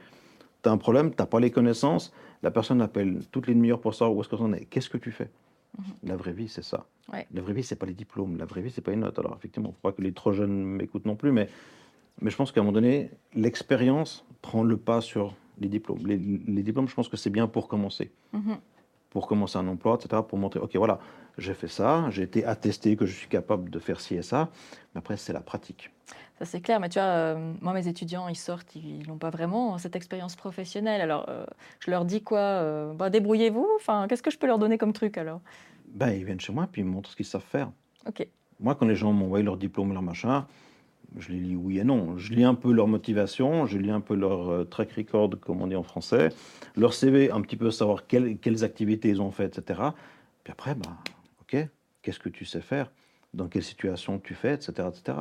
[0.63, 2.13] Tu as un problème, tu n'as pas les connaissances.
[2.43, 4.65] La personne appelle toutes les demi-heures pour savoir où est-ce qu'on est.
[4.65, 5.29] Qu'est-ce que tu fais?
[5.77, 5.85] Mhm.
[6.03, 6.85] La vraie vie, c'est ça.
[7.31, 8.37] La vraie vie, c'est pas les diplômes.
[8.37, 9.17] La vraie vie, c'est pas les notes.
[9.17, 11.49] Alors, effectivement, il faut pas que les trop jeunes m'écoutent non plus, mais,
[12.21, 16.05] mais je pense qu'à un moment donné, l'expérience prend le pas sur les diplômes.
[16.05, 16.17] Les,
[16.63, 18.11] diplômes, je pense que c'est bien pour commencer.
[18.33, 18.57] Mhm.
[19.09, 20.21] Pour commencer un emploi, etc.
[20.27, 20.99] Pour montrer, OK, voilà,
[21.37, 24.49] j'ai fait ça, j'ai été attesté que je suis capable de faire ci et ça.
[24.93, 25.91] Mais après, c'est la pratique.
[26.39, 26.79] Ça, c'est clair.
[26.79, 30.35] Mais tu vois, euh, moi, mes étudiants, ils sortent, ils n'ont pas vraiment cette expérience
[30.35, 31.01] professionnelle.
[31.01, 31.45] Alors, euh,
[31.79, 33.67] je leur dis quoi euh, bah, Débrouillez-vous.
[33.77, 35.41] Enfin, qu'est-ce que je peux leur donner comme truc alors?
[35.87, 37.71] Ben, Ils viennent chez moi, puis ils me montrent ce qu'ils savent faire.
[38.07, 38.27] OK.
[38.59, 40.45] Moi, quand les gens m'envoient leur diplôme, leur machin,
[41.15, 42.17] je les lis oui et non.
[42.17, 45.61] Je lis un peu leur motivation, je lis un peu leur euh, track record, comme
[45.61, 46.29] on dit en français,
[46.75, 49.81] leur CV, un petit peu savoir quelles, quelles activités ils ont fait, etc.
[50.43, 50.97] Puis après, bah,
[51.41, 51.67] ok,
[52.01, 52.91] qu'est-ce que tu sais faire?
[53.33, 54.87] Dans quelle situation tu fais, etc.
[54.87, 55.17] etc.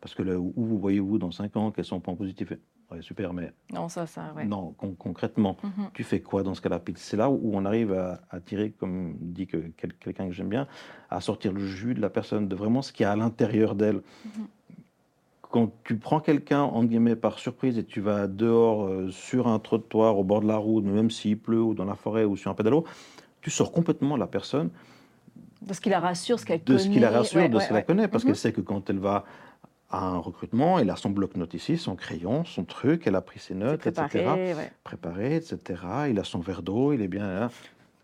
[0.00, 2.52] Parce que là, où vous voyez-vous dans 5 ans Quels sont les points positifs?
[2.90, 3.52] Ouais, super, mais.
[3.72, 4.44] Non, ça, ça, ouais.
[4.46, 5.90] Non, concrètement, mhm.
[5.94, 6.80] tu fais quoi dans ce cas-là?
[6.96, 9.58] C'est là où on arrive à, tirer, comme dit que
[10.00, 10.66] quelqu'un que j'aime bien,
[11.08, 13.74] à sortir le jus de la personne, de vraiment ce qu'il y a à l'intérieur
[13.74, 14.00] d'elle.
[14.24, 14.46] Mhm
[15.50, 19.58] quand tu prends quelqu'un, en guillemets, par surprise et tu vas dehors euh, sur un
[19.58, 22.50] trottoir, au bord de la route, même s'il pleut, ou dans la forêt, ou sur
[22.50, 22.84] un pédalo,
[23.40, 24.70] tu sors complètement la personne.
[25.62, 26.78] De ce qui la rassure, ce qu'elle connaît.
[26.78, 28.36] De ce qui la rassure, de ce qu'elle connaît, parce qu'elle mhm.
[28.36, 29.24] sait que quand elle va
[29.92, 33.54] un recrutement, elle a son bloc-notes ici, son crayon, son truc, elle a pris ses
[33.54, 34.54] notes, préparé, etc.
[34.56, 34.72] ouais.
[34.84, 35.58] Préparé, etc.
[36.10, 37.50] Il a son verre d'eau, il est bien là.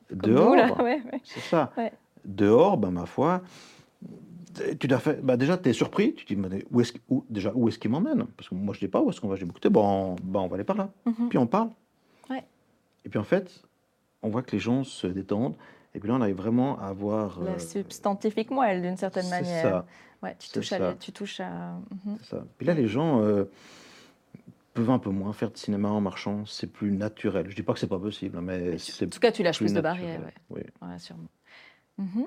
[0.08, 1.20] Comme Dehors, nous, là, ouais, ouais.
[1.22, 1.72] c'est ça.
[1.76, 1.92] Ouais.
[2.24, 3.42] Dehors, ben, ma foi,
[4.78, 7.52] tu faire, bah, déjà, tu es surpris, tu te dis, mais où est-ce, où- déjà,
[7.54, 8.24] où est-ce qu'il m'emmène?
[8.36, 9.36] Parce que moi, je ne dis pas où est-ce qu'on va.
[9.36, 10.90] Je dis, écoutez, bon, ben, on va aller par là.
[11.04, 11.28] Mhm.
[11.28, 11.70] Puis on parle.
[12.30, 12.44] Ouais.
[13.04, 13.62] Et puis en fait,
[14.22, 15.54] on voit que les gens se détendent.
[15.94, 17.40] Et puis là, on arrive vraiment à avoir.
[17.42, 19.62] La euh, substantifique moelle, d'une certaine c'est manière.
[19.62, 19.86] ça.
[20.22, 20.82] Ouais, tu c'est touches, à, ça.
[20.82, 21.78] la- tu touches à.
[22.04, 22.16] Mhm.
[22.20, 22.44] C'est ça.
[22.58, 23.44] Puis là, les gens euh,
[24.74, 26.44] peuvent un peu moins faire de cinéma en marchant.
[26.46, 27.46] C'est plus naturel.
[27.48, 29.66] Je dis pas que c'est pas possible, mais c'est En tout cas, tu lâches plus
[29.66, 30.20] plus de barrières.
[30.20, 30.34] ouais.
[30.82, 30.86] Oui.
[30.86, 31.28] Ouais, sûrement.
[31.98, 32.26] Mhm.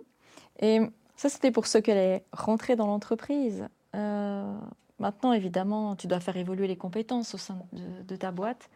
[0.62, 0.80] Et
[1.20, 3.68] ça, c'était pour ceux qui allaient rentrer dans l'entreprise.
[3.94, 4.58] Euh,
[5.00, 8.70] maintenant, évidemment, tu dois faire évoluer les compétences au sein de, de ta boîte.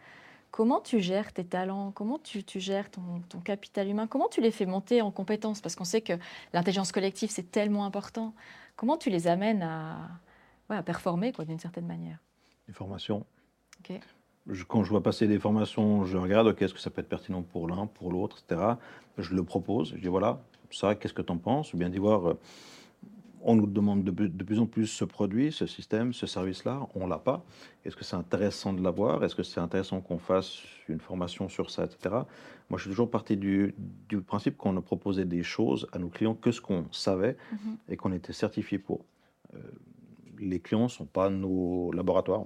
[0.50, 1.90] Comment tu gères tes talents?
[1.92, 4.06] Comment tu, tu gères ton, ton capital humain?
[4.06, 5.62] Comment tu les fais monter en compétences?
[5.62, 6.12] Parce qu'on sait que
[6.52, 8.34] l'intelligence collective, c'est tellement important.
[8.76, 9.96] Comment tu les amènes à,
[10.68, 12.18] ouais, à performer, quoi, d'une certaine manière?
[12.68, 13.24] Les formations.
[14.46, 17.08] Je- quand je vois passer des formations, je regarde, ok, est-ce que ça peut être
[17.08, 18.60] pertinent pour l'un, pour l'autre, etc.
[19.16, 19.94] Je le propose.
[19.96, 20.40] Je dis, voilà,
[20.74, 21.72] ça, qu'est-ce que tu en penses?
[21.72, 22.34] Ou bien d'y voir, euh,
[23.46, 26.86] on nous demande de, plus- de plus en plus ce produit, ce système, ce service-là,
[26.94, 27.44] on l'a pas.
[27.84, 29.22] Est-ce que c'est intéressant de l'avoir?
[29.22, 32.24] Est-ce que c'est intéressant qu'on fasse une formation sur ça, etc.
[32.70, 33.74] Moi, je suis toujours parti du,
[34.08, 37.76] du principe qu'on ne proposait des choses à nos clients que ce qu'on savait Mhm.
[37.90, 39.04] et qu'on était certifié pour.
[39.54, 39.58] Euh,
[40.38, 42.44] les clients ne sont pas nos laboratoires.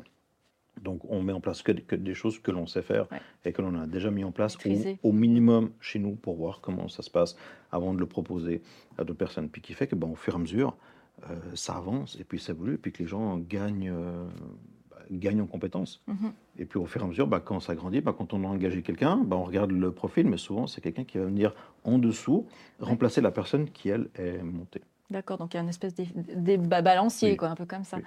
[0.83, 3.21] Donc, on met en place que, que des choses que l'on sait faire Ouais.
[3.45, 4.99] et que l'on a déjà mis en place au, Maîtriser.
[5.03, 7.37] au minimum chez nous pour voir comment ça se passe
[7.73, 8.63] avant de le proposer
[8.99, 9.49] à d'autres personnes.
[9.49, 10.77] Puis qui fait que, ben, au fur et à mesure,
[11.31, 14.25] euh, ça avance et puis ça évolue, et puis que les gens gagnent, euh,
[14.91, 16.03] bah, gagnent en compétences.
[16.07, 16.33] Mhm.
[16.59, 18.47] Et puis au fur et à mesure, bah, quand ça grandit, bah, quand on a
[18.47, 21.99] engagé quelqu'un, bah, on regarde le profil, mais souvent c'est quelqu'un qui va venir en
[21.99, 22.47] dessous
[22.81, 24.83] remplacer la personne qui, elle, est montée.
[25.11, 27.37] D'accord, donc il y a une espèce de balancier, Oui.
[27.37, 27.97] quoi, un peu comme ça.
[27.97, 28.03] Oui.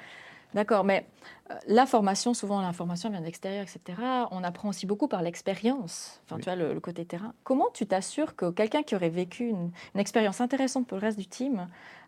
[0.54, 1.06] D'accord, mais
[1.50, 3.98] euh, la formation, souvent l'information vient de l'extérieur, etc.
[4.32, 6.42] On apprend aussi beaucoup par l'expérience, enfin Oui.
[6.42, 7.34] tu vois, le, le côté terrain.
[7.44, 11.18] Comment tu t'assures que quelqu'un qui aurait vécu une, une expérience intéressante pour le reste
[11.20, 11.68] du team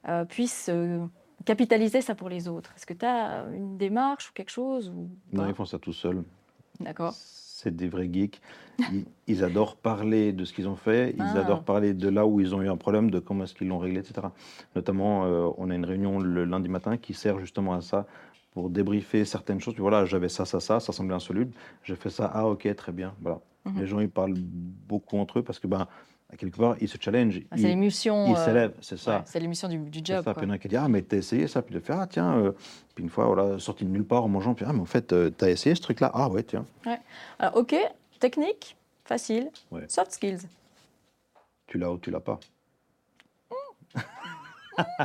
[0.10, 1.06] euh, puisse euh,
[1.46, 2.74] capitaliser ça pour les autres?
[2.76, 5.94] Est-ce que tu as une démarche ou quelque chose ou Non, ils font ça tout
[5.94, 6.24] seuls.
[6.80, 7.14] D'accord.
[7.16, 8.42] C'est des vrais geeks.
[8.92, 11.40] Ils, ils adorent parler de ce qu'ils ont fait, ils Ah.
[11.40, 13.78] adorent parler de là où ils ont eu un problème, de comment est-ce qu'ils l'ont
[13.78, 14.28] réglé, etc.
[14.76, 18.06] Notamment, euh, on a une réunion le lundi matin qui sert justement à ça,
[18.54, 19.74] pour débriefer certaines choses.
[19.74, 21.54] Puis voilà, j'avais ça, ça, ça, ça semblait insoluble.
[21.84, 23.14] J'ai fait ça, ah ok, très bien.
[23.22, 23.40] Voilà.
[23.66, 23.80] Mhm.
[23.80, 25.88] Les gens, ils parlent beaucoup entre eux parce que, ben,
[26.32, 27.42] à quelque part, ils se challenge.
[27.52, 28.28] Ah, c'est l'émission.
[28.28, 29.18] ils euh, s'élèvent, c'est ça.
[29.18, 30.24] ouais, c'est l'émission du, du job.
[30.24, 30.34] ça.
[30.34, 31.62] Puis il y en a qui disent Ah, mais t'as essayé ça?
[31.62, 32.38] Puis de faire Ah, tiens.
[32.38, 32.52] euh,
[32.96, 34.54] Puis une fois, voilà, sorti de nulle part en mangeant.
[34.56, 36.12] Puis Ah, mais en fait, euh, t'as essayé ce truc-là?
[36.14, 36.66] Ah, ouais, tiens.
[37.40, 37.76] Alors, ok,
[38.20, 39.50] technique, facile.
[39.72, 39.86] Ouais.
[39.88, 40.40] Soft skills.
[41.68, 42.40] Tu l'as ou tu l'as pas?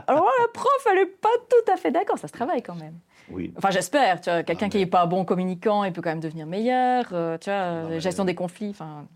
[0.07, 2.75] Alors là, la prof, elle n'est pas tout à fait d'accord, ça se travaille quand
[2.75, 2.95] même.
[3.31, 3.53] Oui.
[3.57, 6.21] Enfin, j'espère, tu vois, quelqu'un Ah, qui n'est pas bon communicant, il peut quand même
[6.21, 9.07] devenir meilleur, euh, tu vois, Non, mais- gestion des conflits, enfin,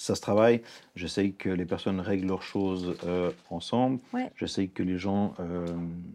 [0.00, 0.62] Ça se travaille.
[0.94, 3.98] J'essaye que les personnes règlent leurs choses euh, ensemble.
[4.12, 4.30] Ouais.
[4.36, 5.66] J'essaye que les gens euh,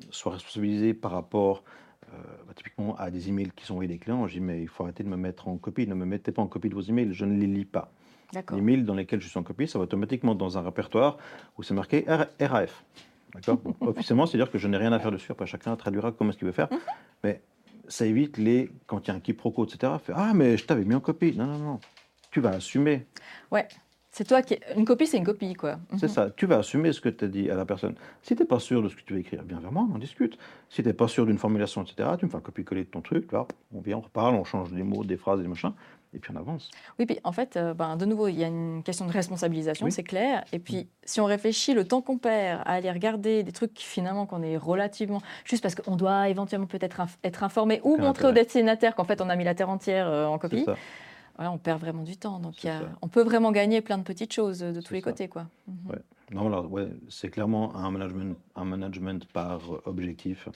[0.09, 1.63] soient responsabilisés par rapport,
[2.13, 4.25] euh, bah, typiquement, à des emails qui sont envoyés des clients.
[4.27, 5.85] Je dis Mais il faut arrêter de me mettre en copie.
[5.85, 7.13] Ne me mettez pas en copie de vos emails.
[7.13, 7.91] Je ne les lis pas.
[8.53, 11.17] Les mails dans lesquels je suis en copie, ça va automatiquement dans un répertoire
[11.57, 12.05] où c'est marqué
[12.39, 12.83] RAF.
[13.35, 13.57] D'accord?
[13.57, 15.31] Bon, Officiellement, c'est-à-dire que je n'ai rien à faire dessus.
[15.31, 16.69] Après, chacun traduira comment est-ce qu'il veut faire.
[17.23, 17.41] Mais
[17.87, 18.71] ça évite les.
[18.87, 19.93] Quand il y a un quiproquo, etc.
[20.03, 21.33] Fait, ah, mais je t'avais mis en copie.
[21.35, 21.79] Non, non, non.
[22.31, 23.05] Tu vas assumer.
[23.51, 23.67] Ouais,
[24.11, 24.57] c'est toi qui.
[24.75, 25.77] Une copie, c'est une copie, quoi.
[25.97, 26.09] C'est Mhm.
[26.09, 26.29] ça.
[26.31, 27.95] Tu vas assumer ce que tu as dit à la personne.
[28.21, 29.95] Si tu n'es pas sûr de ce que tu veux écrire, viens vers moi, on
[29.95, 30.37] en discute.
[30.69, 33.01] Si tu n'es pas sûr d'une formulation, etc., tu me fais un copier-coller de ton
[33.01, 33.31] truc.
[33.31, 35.73] Là, on vient, on reparle, on change des mots, des phrases, des machins.
[36.15, 36.69] Et puis on avance.
[36.99, 39.85] Oui, puis en fait, euh, ben, de nouveau, il y a une question de responsabilisation,
[39.85, 39.91] Oui.
[39.91, 40.43] c'est clair.
[40.53, 44.25] Et puis, si on réfléchit le temps qu'on perd à aller regarder des trucs finalement
[44.25, 45.21] qu'on est relativement.
[45.45, 48.33] juste parce qu'on doit éventuellement peut-être inf- être informé ou montrer au intérêt.
[48.45, 50.65] destinataire qu'en fait on a mis la terre entière euh, en copie,
[51.35, 52.37] voilà, on perd vraiment du temps.
[52.39, 55.01] Donc, y a- on peut vraiment gagner plein de petites choses euh, de tous les
[55.01, 55.09] ça.
[55.09, 55.47] côtés, quoi.
[55.67, 55.89] Mhm.
[55.91, 55.99] Ouais.
[56.31, 60.47] Non, alors, ouais, c'est clairement un management, un management par objectif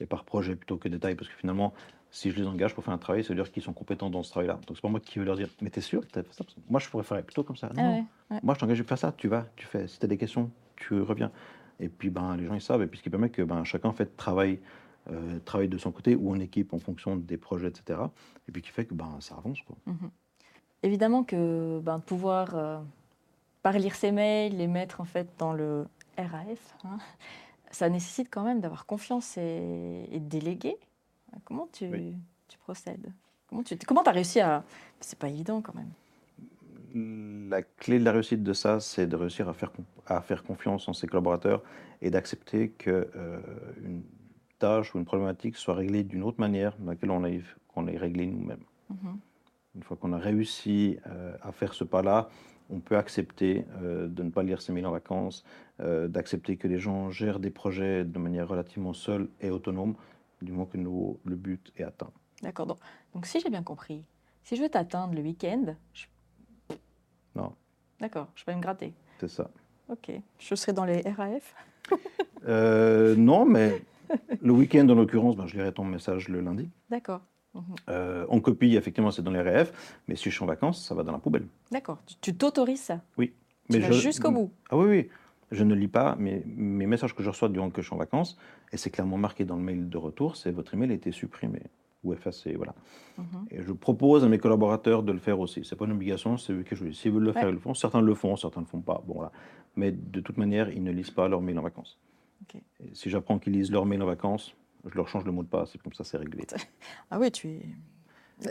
[0.00, 1.14] et par projet plutôt que détail.
[1.14, 1.72] Parce que finalement,
[2.10, 4.22] si je les engage pour faire un travail, ça veut dire qu'ils sont compétents dans
[4.22, 4.54] ce travail-là.
[4.66, 6.44] Donc, c'est pas moi qui vais leur dire, mais t'es sûr que t'as fait ça?
[6.44, 7.68] Parce que Moi, je pourrais faire plutôt comme ça.
[7.68, 7.92] Non, Ah non.
[7.96, 8.40] ouais, ouais.
[8.42, 9.86] Moi, je t'engage à faire ça, tu vas, tu fais.
[9.86, 11.30] Si tu as des questions, tu reviens.
[11.80, 12.82] Et puis, ben, les gens, ils savent.
[12.82, 14.58] Et puis, ce qui permet que ben, chacun, en fait, travaille,
[15.10, 18.00] euh, travaille de son côté ou en équipe en fonction des projets, etc.
[18.48, 19.60] Et puis, qui fait que ben, ça avance.
[19.62, 19.76] Quoi.
[19.86, 20.10] Mhm.
[20.82, 22.78] Évidemment que ben, pouvoir euh,
[23.62, 26.98] par lire ses mails, les mettre en fait dans le RAF, hein,
[27.70, 30.76] ça nécessite quand même d'avoir confiance et, et de déléguer.
[31.44, 32.16] Comment tu, Oui.
[32.48, 33.12] tu procèdes?
[33.48, 34.64] Comment tu comment as réussi à...
[35.00, 35.90] C'est pas évident quand même.
[37.50, 39.72] La clé de la réussite de ça, c'est de réussir à faire,
[40.06, 41.62] à faire confiance en ses collaborateurs
[42.00, 43.40] et d'accepter que euh,
[44.58, 47.30] tâche ou une problématique soit réglée d'une autre manière dans laquelle on l'a
[47.68, 48.64] qu'on l'ait réglée nous-mêmes.
[48.90, 49.18] Mhm.
[49.76, 52.30] Une fois qu'on a réussi euh, à faire ce pas-là,
[52.70, 55.44] on peut accepter euh, de ne pas lire ses mails en vacances,
[55.78, 59.94] d'accepter que les gens gèrent des projets de manière relativement seule et autonome,
[60.42, 62.10] du moment que nous, le but est atteint.
[62.42, 62.66] D'accord.
[62.66, 62.78] Donc,
[63.14, 64.04] donc si j'ai bien compris,
[64.44, 66.06] si je veux t'atteindre le week-end, je...
[67.34, 67.52] Non,
[68.00, 68.94] d'accord, je vais me gratter.
[69.20, 69.50] c'est ça.
[69.88, 70.10] Ok.
[70.38, 71.54] Je serai dans les RAF.
[72.46, 73.82] Euh, non, mais
[74.42, 76.68] le week-end, en l'occurrence, ben, je lirai ton message le lundi.
[76.90, 77.20] D'accord.
[77.54, 77.62] Mhm.
[77.88, 81.02] Euh, copie, effectivement, c'est dans les RF, mais si je suis en vacances, ça va
[81.02, 81.46] dans la poubelle.
[81.70, 81.98] D'accord.
[82.06, 83.00] Tu- Tu t'autorises ça?
[83.16, 83.32] Oui.
[83.70, 84.52] Tu Mais vas je- jusqu'au bout?
[84.70, 85.08] Ah oui, oui.
[85.50, 87.98] Je ne lis pas mes, mes messages que je reçois durant que je suis en
[87.98, 88.36] vacances,
[88.72, 91.60] et c'est clairement marqué dans le mail de retour, c'est votre email a été supprimé
[92.04, 92.74] ou effacé, voilà.
[93.16, 93.24] Mhm.
[93.50, 95.64] Et je propose à mes collaborateurs de le faire aussi.
[95.64, 97.00] C'est pas une obligation, c'est qui choisissent.
[97.00, 97.40] S'ils veulent le Ouais.
[97.40, 97.74] faire, ils le font.
[97.74, 99.02] Certains le font, certains ne le font pas.
[99.06, 99.32] Bon, voilà.
[99.74, 101.98] Mais de toute manière, ils ne lisent pas leur mail en vacances.
[102.92, 104.54] Si j'apprends qu'ils lisent leur mail en vacances,
[104.88, 106.46] je leur change le mot de passe, et comme ça, c'est réglé.
[107.10, 107.62] Ah oui, tu es.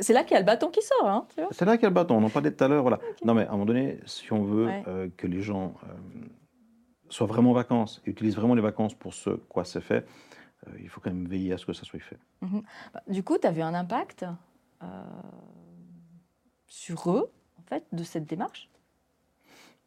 [0.01, 1.89] C'est là qu'il y a le bâton qui sort, hein, C'est là qu'il y a
[1.89, 2.81] le bâton, on en parlait tout à l'heure.
[2.81, 2.99] Voilà.
[3.23, 4.83] Non, mais à un moment donné, si on veut Ouais.
[4.89, 5.93] euh, que les gens euh,
[7.09, 10.07] soient vraiment en vacances et utilisent vraiment les vacances pour ce quoi c'est fait,
[10.67, 12.17] euh, il faut quand même veiller à ce que ça soit fait.
[12.93, 14.25] Bah, Du coup, tu as vu un impact
[14.83, 14.85] euh,
[16.67, 18.69] sur eux, en fait, de cette démarche?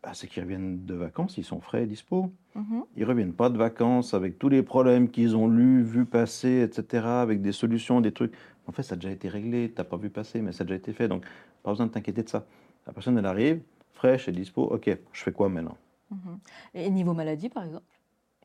[0.02, 2.32] Bah, c'est qu'ils reviennent de vacances, ils sont frais et dispo.
[2.54, 2.84] Mhm.
[2.96, 7.20] Ils reviennent pas de vacances avec tous les problèmes qu'ils ont lus, vus passer, etc.,
[7.20, 8.32] avec des solutions, des trucs.
[8.66, 10.64] En fait, ça a déjà été réglé, tu n'as pas vu passer, mais ça a
[10.64, 11.08] déjà été fait.
[11.08, 11.24] Donc,
[11.62, 12.46] pas besoin de t'inquiéter de ça.
[12.86, 13.60] La personne, elle arrive,
[13.92, 14.62] fraîche et dispo.
[14.62, 15.76] Ok, je fais quoi maintenant?
[16.10, 16.38] Mhm.
[16.74, 17.84] Et niveau maladie, par exemple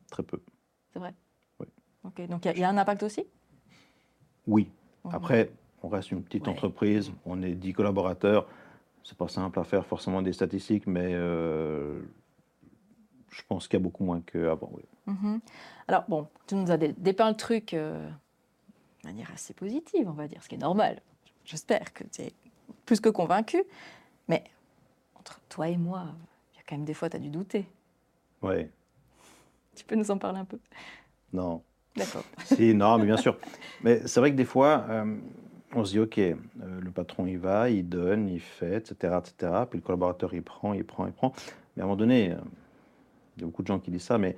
[0.09, 0.39] Très peu.
[0.93, 1.13] C'est vrai
[1.59, 1.67] Oui.
[2.03, 3.25] Ok, donc il y a- il y, a un impact aussi
[4.47, 4.69] Oui.
[5.03, 5.11] Mhm.
[5.15, 5.51] Après,
[5.83, 6.53] on reste une petite Ouais.
[6.53, 8.47] entreprise, on est 10 collaborateurs.
[9.03, 12.01] C'est pas simple à faire forcément des statistiques, mais euh,
[13.29, 14.69] je pense qu'il y a beaucoup moins qu'avant.
[14.73, 14.83] Oui.
[15.07, 15.39] Mhm.
[15.87, 18.07] Alors, bon, tu nous as dé- dépeint le truc euh,
[19.03, 21.01] de manière assez positive, on va dire, ce qui est normal.
[21.43, 22.33] J'espère que tu es
[22.87, 23.63] plus que convaincu.
[24.27, 24.43] Mais
[25.15, 26.07] entre toi et moi,
[26.67, 27.65] quand même des fois, tu as dû douter.
[28.41, 28.69] Ouais.
[29.75, 30.59] Tu peux nous en parler un peu?
[31.33, 31.61] Non.
[31.95, 32.23] D'accord.
[32.45, 33.37] Si, non, mais bien sûr.
[33.83, 35.15] Mais c'est vrai que des fois, euh,
[35.73, 39.51] on se dit, OK, euh, le patron, il va, il donne, il fait, etc., etc.
[39.69, 41.33] Puis le collaborateur, il prend, il prend, il prend.
[41.75, 42.37] Mais à un moment donné, euh,
[43.37, 44.35] il y a beaucoup de gens qui disent ça, mais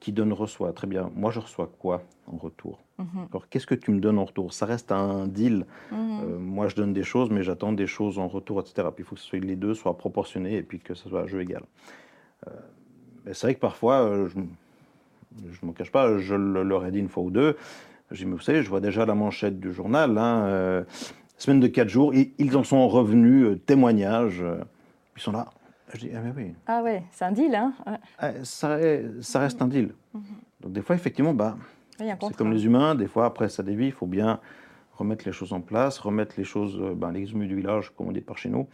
[0.00, 0.72] qui donne, reçoit.
[0.72, 1.10] Très bien.
[1.14, 2.78] Moi, je reçois quoi en retour?
[2.98, 4.52] Alors, qu'est-ce que tu me donnes en retour?
[4.52, 5.66] Ça reste un deal.
[5.92, 5.98] Mhm.
[6.22, 8.88] Euh, moi, je donne des choses, mais j'attends des choses en retour, etc.
[8.94, 11.40] Puis il faut que les deux soient proportionnés et puis que ce soit à jeu
[11.40, 11.62] égal.
[12.48, 12.50] Euh,
[13.26, 14.46] c'est vrai que parfois, euh, je ne
[15.62, 17.56] m'en cache pas, je le- leur ai dit une fois ou deux.
[18.10, 20.16] J'ai dit, mais vous savez, je vois déjà la manchette du journal.
[20.18, 20.84] hein, euh,
[21.36, 24.42] semaine de quatre jours, ils, ils en sont revenus, témoignages.
[25.16, 25.46] ils sont là.
[25.94, 27.98] Je dis, ah mais oui, Ah ouais, c'est un deal, hein Ouais.
[28.18, 28.78] ah, ça,
[29.20, 29.94] ça reste un deal.
[30.14, 30.22] Mhm.
[30.60, 31.56] Donc des fois, effectivement, bah,
[31.98, 34.40] c'est comme les humains, des fois après ça dévie, il faut bien
[34.96, 38.08] remettre les choses en place, remettre les choses, euh, ben, les humus du village, comme
[38.08, 38.68] on dit par chez nous,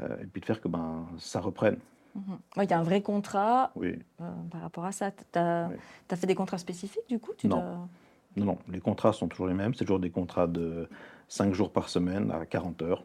[0.00, 1.78] euh, et puis de faire que ben, ça reprenne.
[2.14, 2.38] Mhm.
[2.56, 3.98] Ouais, Il y a un vrai contrat Oui.
[4.20, 5.10] euh, par rapport à ça.
[5.10, 6.16] Tu as, Oui.
[6.16, 7.88] fait des contrats spécifiques, du coup tu Non.
[8.36, 10.88] Non, non, les contrats sont toujours les mêmes, c'est toujours des contrats de
[11.28, 13.04] 5 jours par semaine à 40 heures.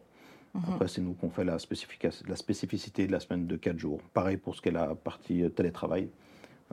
[0.54, 0.62] Mhm.
[0.74, 1.56] Après, c'est nous qu'on fait la,
[2.28, 4.00] la spécificité de la semaine de 4 jours.
[4.12, 6.10] Pareil pour ce qui est la partie télétravail.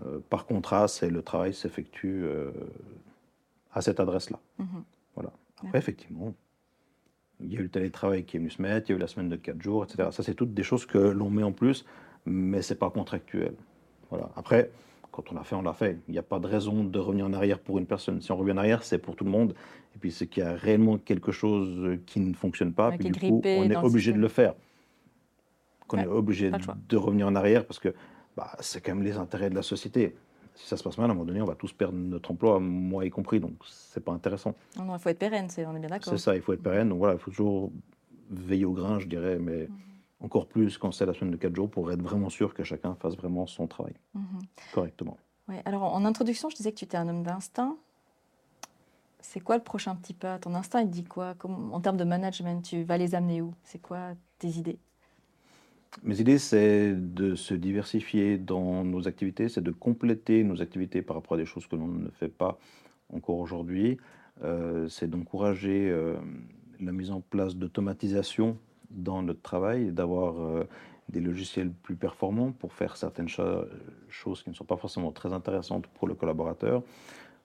[0.06, 2.52] Euh, par contrat, c'est le travail s'effectue euh,
[3.74, 4.40] à cette adresse-là.
[4.58, 4.84] Mhm.
[5.16, 5.32] Voilà.
[5.64, 6.34] Après, effectivement,
[7.42, 9.02] il y a eu le télétravail qui est venu se mettre, il y a eu
[9.02, 10.10] la semaine de 4 jours, etc.
[10.12, 11.86] Ça, c'est toutes des choses que l'on met en plus,
[12.26, 13.54] mais c'est pas contractuel.
[14.10, 14.30] Voilà.
[14.36, 14.72] Après,
[15.12, 15.98] quand on l'a fait, on l'a fait.
[16.08, 18.22] Il n'y a pas de raison de revenir en arrière pour une personne.
[18.22, 19.54] Si on revient en arrière, c'est pour tout le monde.
[19.96, 23.10] Et puis, c'est qu'il y a réellement quelque chose qui ne fonctionne pas, Ouais, puis
[23.10, 24.54] du coup, on est obligé de le faire.
[25.88, 27.94] Qu'on Ouais, est obligé de revenir en arrière parce que
[28.36, 30.16] bah, c'est quand même les intérêts de la société.
[30.56, 32.60] Si ça se passe mal, à un moment donné, on va tous perdre notre emploi,
[32.60, 34.56] moi y compris, donc c'est pas intéressant.
[34.78, 36.12] Non, non, il faut être pérenne, c'est- on est bien d'accord.
[36.14, 36.90] C'est ça, il faut être pérenne.
[36.90, 37.72] Donc voilà, il faut toujours
[38.30, 39.70] veiller au grain, je dirais, mais Mhm.
[40.22, 42.96] encore plus quand c'est la semaine de 4 jours pour être vraiment sûr que chacun
[42.96, 44.40] fasse vraiment son travail Mhm.
[44.74, 45.18] correctement.
[45.48, 47.78] Ouais, alors en introduction, je disais que tu étais un homme d'instinct.
[49.22, 50.40] C'est quoi le prochain petit pas?
[50.40, 51.34] Ton instinct, il te dit quoi?
[51.36, 53.54] Comme- En termes de management, tu vas les amener où?
[53.64, 54.80] C'est quoi tes idées?
[56.04, 61.16] Mes idées, c'est de se diversifier dans nos activités, c'est de compléter nos activités par
[61.16, 62.60] rapport à des choses que l'on ne fait pas
[63.12, 63.98] encore aujourd'hui.
[64.44, 66.16] Euh, c'est d'encourager euh,
[66.80, 68.58] la mise en place d'automatisation
[68.92, 70.64] dans notre travail, d'avoir euh,
[71.10, 73.66] des logiciels plus performants pour faire certaines cho-
[74.10, 76.84] choses qui ne sont pas forcément très intéressantes pour le collaborateur.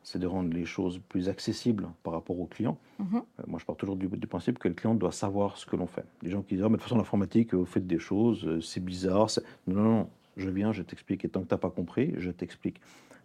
[0.05, 2.79] C'est de rendre les choses plus accessibles par rapport au client.
[2.99, 3.17] Mhm.
[3.17, 5.75] Euh, Moi, je pars toujours du, du principe que le client doit savoir ce que
[5.77, 6.05] l'on fait.
[6.23, 8.61] Les gens qui disent, Ah, mais de toute façon, l'informatique, vous faites des choses, euh,
[8.61, 9.29] c'est bizarre.
[9.67, 11.25] Non, non, non, je viens, je t'explique.
[11.25, 12.81] Et tant que tu n'as pas compris, je t'explique.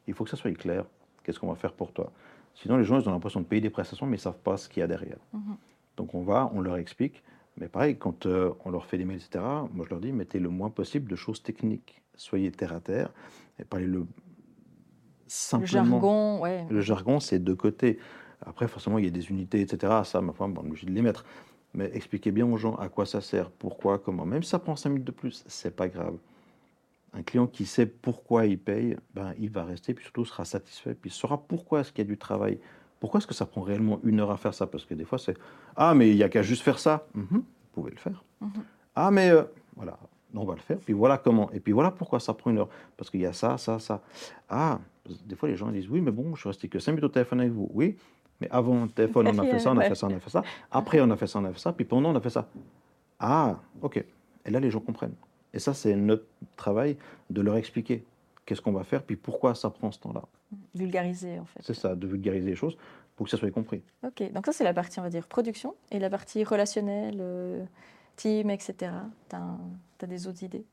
[0.07, 0.85] Il faut que ça soit clair.
[1.23, 2.11] Qu'est-ce qu'on va faire pour toi?
[2.55, 4.57] Sinon, les gens, ils ont l'impression de payer des prestations, mais ils ne savent pas
[4.57, 5.19] ce qu'il y a derrière.
[5.33, 5.57] Mhm.
[5.97, 7.21] Donc, on va, on leur explique.
[7.57, 10.39] Mais pareil, quand euh, on leur fait des mails, etc., moi, je leur dis, mettez
[10.39, 12.01] le moins possible de choses techniques.
[12.15, 13.11] Soyez terre à terre
[13.59, 14.05] et parlez le
[15.59, 16.65] Le jargon, ouais.
[16.69, 17.99] Le jargon, c'est de côté.
[18.45, 19.93] Après, forcément, il y a des unités, etc.
[20.03, 21.25] Ça, ma femme, on est obligé de les mettre.
[21.73, 24.25] Mais expliquez bien aux gens à quoi ça sert, pourquoi, comment.
[24.25, 26.15] Même si ça prend 5 minutes de plus, c'est pas grave.
[27.13, 30.95] Un client qui sait pourquoi il paye, ben, il va rester, puis surtout sera satisfait,
[30.95, 32.59] puis il saura pourquoi est-ce qu'il y a du travail.
[32.99, 34.67] Pourquoi est-ce que ça prend réellement une heure à faire ça?
[34.67, 35.37] Parce que des fois, c'est
[35.75, 37.07] Ah, mais il n'y a qu'à juste faire ça.
[37.13, 38.23] Mhm, vous pouvez le faire.
[38.41, 38.49] Mhm.
[38.95, 39.43] Ah, mais euh,
[39.75, 39.97] voilà,
[40.35, 40.77] on va le faire.
[40.77, 41.51] Puis voilà comment.
[41.51, 42.69] Et puis voilà pourquoi ça prend une heure.
[42.97, 44.01] Parce qu'il y a ça, ça, ça.
[44.49, 44.79] Ah,
[45.25, 47.09] des fois, les gens disent Oui, mais bon, je suis resté que 5 minutes au
[47.09, 47.69] téléphone avec vous.
[47.73, 47.97] Oui,
[48.41, 50.29] mais avant le téléphone, on a fait ça, on a fait ça, on a fait
[50.29, 50.43] ça.
[50.71, 51.73] Après, on a fait ça, on a fait ça.
[51.73, 52.47] Puis pendant, on a fait ça.
[53.19, 54.03] Ah, ok.
[54.45, 55.15] Et là, les gens comprennent.
[55.53, 56.25] Et ça, c'est notre
[56.55, 56.97] travail
[57.29, 58.03] de leur expliquer
[58.45, 60.23] qu'est-ce qu'on va faire, puis pourquoi ça prend ce temps-là.
[60.73, 61.59] Vulgariser, en fait.
[61.61, 62.77] C'est ça, de vulgariser les choses
[63.15, 63.83] pour que ça soit compris.
[64.03, 65.75] Ok, donc ça, c'est la partie, on va dire, production.
[65.91, 67.63] Et la partie relationnelle, euh,
[68.19, 68.91] team, etc.
[69.29, 70.65] Tu as, des autres idées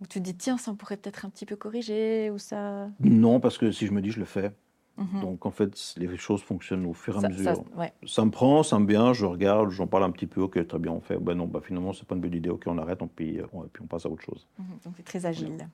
[0.00, 2.88] Ou tu te dis, tiens, ça on pourrait peut-être un petit peu corriger, ou ça...
[3.00, 4.52] Non, parce que si je me dis, je le fais.
[4.96, 5.20] Mhm.
[5.20, 7.56] Donc en fait, les choses fonctionnent au fur et à mesure.
[7.56, 7.92] ça- ouais.
[8.06, 10.78] Ça me prend, ça me vient, je regarde, j'en parle un petit peu, ok, très
[10.78, 11.18] bien, on fait.
[11.18, 13.64] Ben non, bah finalement, c'est pas une bonne idée, ok, on arrête, on, puis, on,
[13.64, 14.46] et puis on passe à autre chose.
[14.58, 15.68] Mhm, Donc c'est très agile.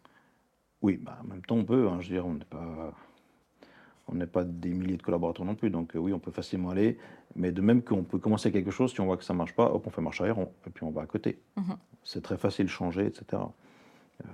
[0.82, 2.94] Oui, bah, en même temps, on peut, hein, je veux dire, on n'est pas,
[4.08, 6.70] on n'est pas des milliers de collaborateurs non plus, donc euh, oui, on peut facilement
[6.70, 6.98] aller,
[7.36, 9.66] mais de même qu'on peut commencer quelque chose, si on voit que ça marche pas,
[9.72, 11.38] hop, on fait marche arrière, on- et puis on va à côté.
[11.56, 11.76] Mhm.
[12.02, 13.42] C'est très facile de changer, etc.
[14.22, 14.26] Euh,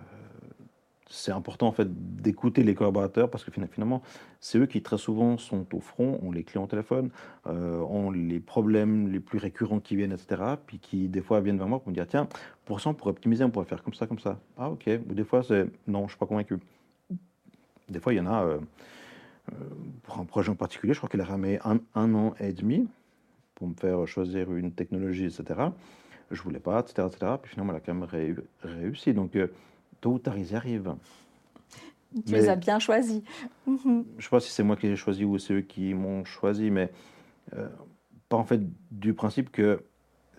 [1.08, 1.86] c'est important en fait
[2.20, 4.02] d'écouter les collaborateurs parce que fina- finalement,
[4.40, 7.10] c'est eux qui très souvent sont au front, ont les clients au téléphone,
[7.46, 10.42] euh, ont les problèmes les plus récurrents qui viennent, etc.
[10.66, 12.28] Puis qui des fois viennent vers moi pour me dire tiens,
[12.64, 14.40] pour ça, pour optimiser, on pourrait faire comme ça, comme ça.
[14.58, 14.88] Ah ok.
[15.08, 16.56] Ou des fois c'est non, je suis pas convaincu.
[17.88, 18.58] Des fois, il y en a euh,
[20.02, 22.88] pour un projet en particulier, je crois qu'il a ramé un, un an et demi
[23.54, 25.44] pour me faire choisir une technologie, etc.
[26.30, 27.32] Je voulais pas, etc., etc.
[27.42, 29.14] Puis finalement, elle a quand même réu- réussi.
[29.14, 29.48] Donc, euh,
[30.00, 30.94] tôt ou tard, ils y arrivent.
[32.14, 33.22] Tu Mais- les as bien choisis.
[33.66, 34.04] Mhm.
[34.18, 36.24] Je sais pas si c'est moi qui les ai choisis ou c'est eux qui m'ont
[36.24, 36.90] choisi, mais
[37.56, 37.68] euh,
[38.28, 39.82] pas en fait du principe que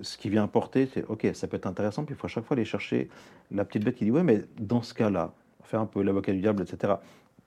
[0.02, 2.44] ce qui vient apporter, c'est ok, ça peut être intéressant, puis il faut à chaque
[2.46, 3.10] fois aller chercher
[3.52, 5.34] la petite bête qui dit ouais, mais dans ce cas-là,
[5.64, 6.94] faire un peu l'avocat du diable, etc.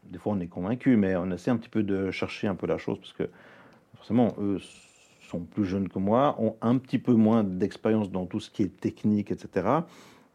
[0.04, 2.66] Des fois, on est convaincu, mais on essaie un petit peu de chercher un peu
[2.66, 3.28] la chose parce que
[3.94, 4.58] forcément, eux
[5.30, 8.62] sont plus jeunes que moi, ont un petit peu moins d'expérience dans tout ce qui
[8.62, 9.68] est technique, etc.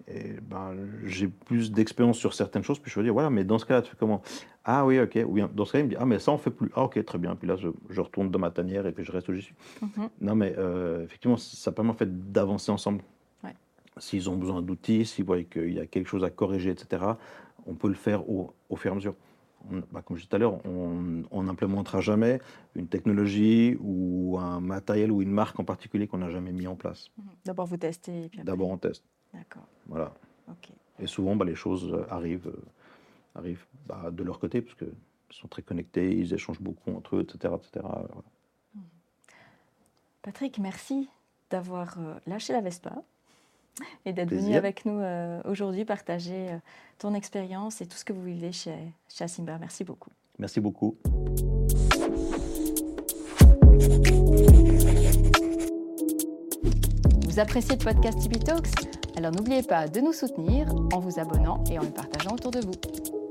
[0.07, 3.57] Et ben, j'ai plus d'expérience sur certaines choses, puis je veux dire, voilà, mais dans
[3.57, 4.22] ce cas-là, tu fais comment?
[4.63, 6.51] Ah oui, ok, oui, dans ce cas-là, il me dit, ah, mais ça, on fait
[6.51, 6.72] plus.
[6.76, 7.36] Ah, ok, très bien.
[7.36, 9.55] Puis là, je, je retourne dans ma tanière et puis je reste où j'y suis.
[9.82, 10.09] Mhm.
[10.22, 13.01] Non, mais euh, effectivement, ça permet en fait d'avancer ensemble.
[13.43, 13.55] Ouais.
[13.97, 17.03] S'ils ont besoin d'outils, s'ils voient qu'il y a quelque chose à corriger, etc.,
[17.66, 19.16] on peut le faire au, au fur et à mesure.
[19.72, 22.39] On- bah, comme je disais tout à l'heure, on n'implémentera jamais
[22.76, 26.76] une technologie ou un matériel ou une marque en particulier qu'on n'a jamais mis en
[26.76, 27.09] place.
[27.18, 27.26] Mhm.
[27.45, 28.30] D'abord, vous testez.
[28.43, 29.03] D'abord, on teste.
[29.34, 29.66] D'accord.
[29.88, 30.13] Voilà.
[30.49, 30.70] Ok.
[30.99, 32.63] Et souvent, bah, les choses euh, arrivent, euh,
[33.36, 34.93] arrivent bah, de leur côté, parce qu'ils
[35.32, 37.53] sont très connectés, ils échangent beaucoup entre eux, etc.
[37.55, 37.72] etc.
[37.84, 38.07] Voilà.
[40.22, 41.09] Patrick, merci
[41.49, 43.03] d'avoir euh, lâché la Vespa
[44.05, 46.57] et d'être venu avec nous euh, aujourd'hui partager euh,
[46.99, 48.76] ton expérience et tout ce que vous vivez chez,
[49.09, 49.57] chez Asimba.
[49.57, 50.11] Merci beaucoup.
[50.39, 50.97] Merci beaucoup.
[57.26, 58.69] Vous appréciez le podcast Tipeee Talks?
[59.17, 62.59] Alors n'oubliez pas de nous soutenir en vous abonnant et en le partageant autour de
[62.59, 63.24] vous.